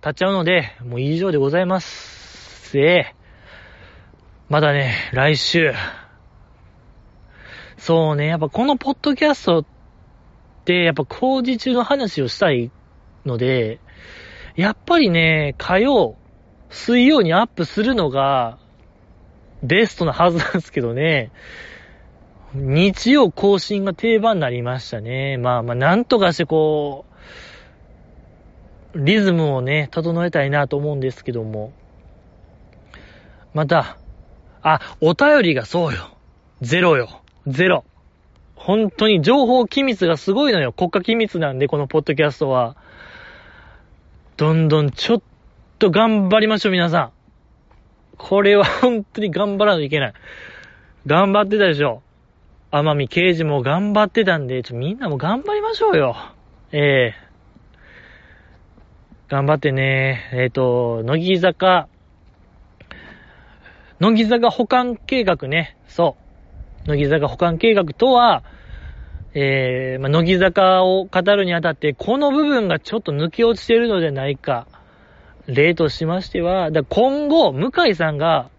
[0.00, 2.78] 経っちゃうので、もう以上でございます。
[2.78, 3.16] えー
[4.48, 5.74] まだね、来週。
[7.86, 9.64] そうね、やっぱこのポッドキャストっ
[10.64, 12.72] て、やっぱ工事中の話をしたい
[13.24, 13.78] ので、
[14.56, 16.16] やっぱりね、火曜、
[16.68, 18.58] 水曜にアップするのが、
[19.62, 21.30] ベストなはずなんですけどね。
[22.54, 25.36] 日曜更新が定番になりましたね。
[25.36, 27.04] まあまあ、なんとかしてこ
[28.94, 31.72] う、リズムをね、整えたいなと思うんですけども。
[33.54, 33.96] また、
[34.60, 36.10] あ、お便りがそうよ。
[36.62, 37.22] ゼロよ。
[37.46, 37.84] ゼロ。
[38.54, 40.72] 本当に情報機密がすごいのよ。
[40.72, 42.76] 国家機密なんで、このポッドキャストは。
[44.36, 45.22] どんどんちょっ
[45.78, 47.10] と頑張りましょう、皆さん。
[48.18, 50.12] これは 本当に頑張らないといけない。
[51.06, 52.02] 頑張ってたでしょ。
[52.72, 56.16] 天海刑事も頑張ってたんで、ちょ、みんなも頑張りましょうよ。
[56.72, 60.28] ええー、頑張ってね。
[60.32, 61.88] えっ、ー、と、乃木坂、
[64.00, 65.76] 乃木坂保管計画ね。
[65.86, 66.25] そう。
[66.86, 68.42] 乃木坂保管計画とは、
[69.34, 74.66] えー、まあ、乃木坂を語るにあたって、この部分がちょっと抜け落ちてるのではないか。
[75.46, 78.50] 例としましては、だ今後、向井さんが、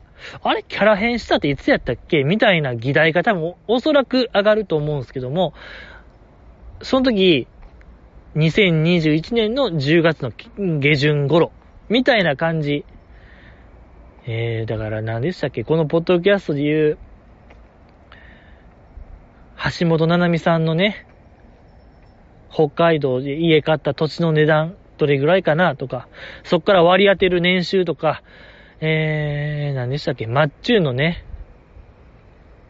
[0.42, 2.24] あれキャラ変したっていつやったっけ？
[2.24, 5.54] みたいな議題が多分おそらく上がると思うんですけども、
[6.82, 7.48] その時、
[8.36, 10.32] 2021年の10月の
[10.80, 11.52] 下旬頃、
[11.90, 12.86] みたいな感じ。
[14.26, 15.64] えー、だから何でしたっけ？
[15.64, 16.98] このポッドキャストで言う、
[19.80, 21.08] 橋本七海さんのね、
[22.52, 26.08] 北海道で家買った土地の値段、どれぐらいかなとか、
[26.44, 28.22] そっから割り当てる年収とか、
[28.82, 31.24] えー、何でしたっけ、マッチューのね、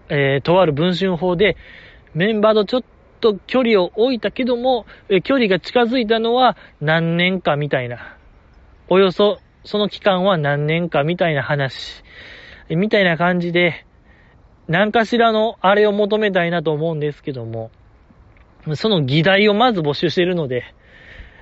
[0.10, 1.58] えー、とある文春法で、
[2.14, 2.84] メンバーとちょっ
[3.20, 8.18] と距離を置いたけども、え距離が近づいたのは何年かみたいな。
[8.90, 12.04] およそ、その期間は何年かみたいな話。
[12.70, 13.86] みたいな感じで、
[14.68, 17.72] 何かしらのあれを求めたいなと思うんですけども、
[18.76, 20.74] その議題をまず募集しているので、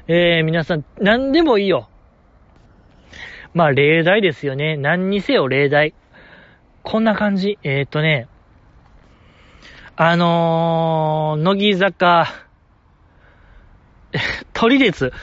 [0.07, 1.89] えー、皆さん、何でもいいよ。
[3.55, 4.78] まあ、例題ですよね。
[4.78, 5.95] 何にせよ例題。
[6.84, 7.57] こんな感じ。
[7.63, 8.28] えー、っとね、
[9.95, 12.28] あのー、乃木坂、
[14.53, 15.13] 都立列、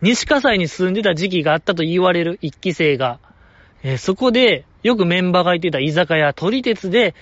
[0.00, 3.18] 西葛西に住んでた時期があったと言われる一期生が、
[3.82, 7.14] えー、そこで、よくメンバーが言ってた居酒屋、都立鉄で、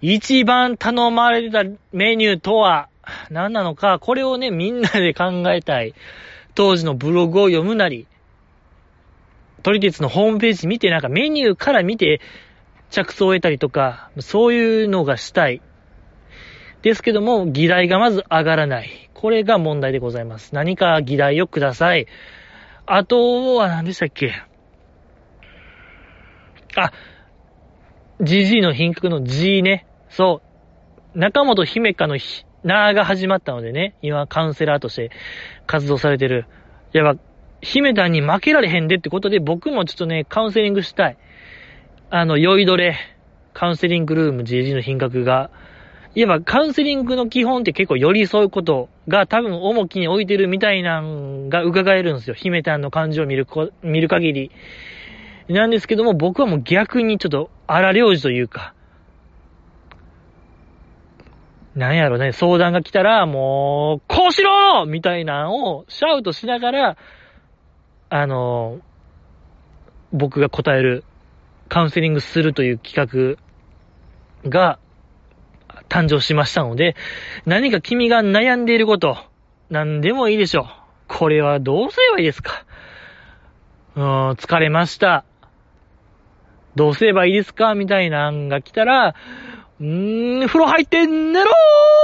[0.00, 2.88] 一番頼まれてたメニューとは、
[3.30, 5.94] 何なのか、これをね、みんなで考えたい。
[6.54, 8.06] 当時のブログを読むなり、
[9.62, 12.20] 撮り鉄のホームページ見て、なんかメニューから見て
[12.90, 15.60] 着想を得たりとか、そういうのがしたい。
[16.82, 19.10] ですけども、議題がまず上がらない。
[19.14, 20.54] これが問題でございます。
[20.54, 22.06] 何か議題をください。
[22.84, 24.32] あとは何でしたっけ？
[26.76, 26.92] あ、
[28.20, 29.86] GG の品格の G ね。
[30.08, 30.40] そ
[31.14, 31.18] う。
[31.18, 35.10] 中本姫香のひなーが始まったのでね、今カウンセラーとして
[35.66, 36.46] 活動されてる。
[36.92, 37.20] やっぱ、
[37.60, 41.16] 姫田に負けられへんでってことで僕もちょっとね、カウンセリングしたい。
[42.10, 42.96] あの、酔いどれ、
[43.52, 45.50] カウンセリングルーム GG の品格が、
[46.14, 52.34] いわばカウンセリングの基本って結構寄り添うことが多分重きに置いてるみたいなんが伺えるんですよ。
[52.34, 53.46] 姫田の感情を見る
[53.82, 54.50] 見る限り。
[55.48, 58.74] なんですけども、僕はもう逆にちょっと荒領事というか、
[61.74, 66.96] なんやろね、相談が来たら、もう、こうしろみたいなのをシャウトしながら、
[68.10, 68.78] あの、
[70.12, 71.04] 僕が答える、
[71.68, 73.36] カウンセリングするという企
[74.44, 74.78] 画が
[75.88, 76.94] 誕生しましたので、
[77.44, 79.16] 何か君が悩んでいること、
[79.68, 80.66] 何でもいいでしょう。
[81.08, 82.64] これはどうすればいいですか
[83.96, 85.24] うーん、疲れました。
[86.76, 87.74] どうすればいいですか？
[87.74, 89.14] みたいなのが来たら、
[89.80, 91.50] うーん、風呂入って寝ろ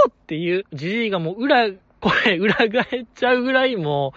[0.06, 1.68] ーっていう、じじいがもう裏、
[2.00, 4.14] 声裏返っちゃうぐらいも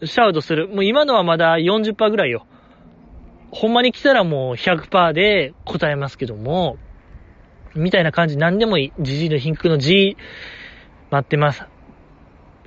[0.00, 0.68] う、シャウトする。
[0.68, 2.46] もう今のはまだ40%ぐらいよ。
[3.50, 6.76] ほんまに来たらもう100%で答えますけども、
[7.74, 8.92] みたいな感じ何でもいい。
[9.00, 10.16] じじいの貧困の G、
[11.10, 11.64] 待ってます。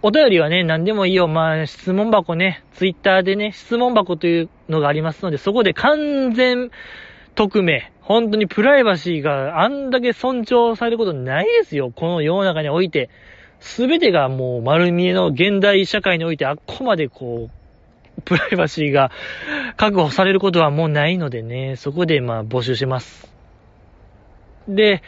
[0.01, 1.27] お便りはね、何でもいいよ。
[1.27, 6.71] まあ、質問箱ね、ツイッターでね、質問箱というのがありますので、そこで完全
[7.35, 11.91] 匿名、本当にプライバシーがあんだけ尊重されることないですよ。
[11.95, 13.09] この世の中において。
[13.61, 17.49] すべてがもう丸見えの現代社会においてあっこまでこ
[18.17, 19.11] う、プライバシーが
[19.77, 23.31] 確保されることはもうないのでね、そこでまあ募集します。
[24.67, 25.03] で、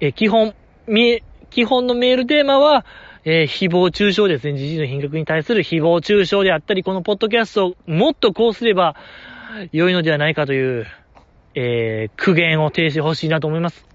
[0.00, 0.54] え基本、
[0.86, 2.84] み、基本のメールテーマは、
[3.24, 4.54] えー、誹謗中傷ですね。
[4.54, 8.96] 自治の品格に対する誹謗中傷であったり、このポッドキャストをもっとこうすれば
[9.70, 10.86] 良いのではないかという
[11.54, 13.86] えー、苦言を呈してほしいなと思います。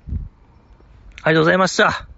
[1.23, 2.16] ありがとうございました。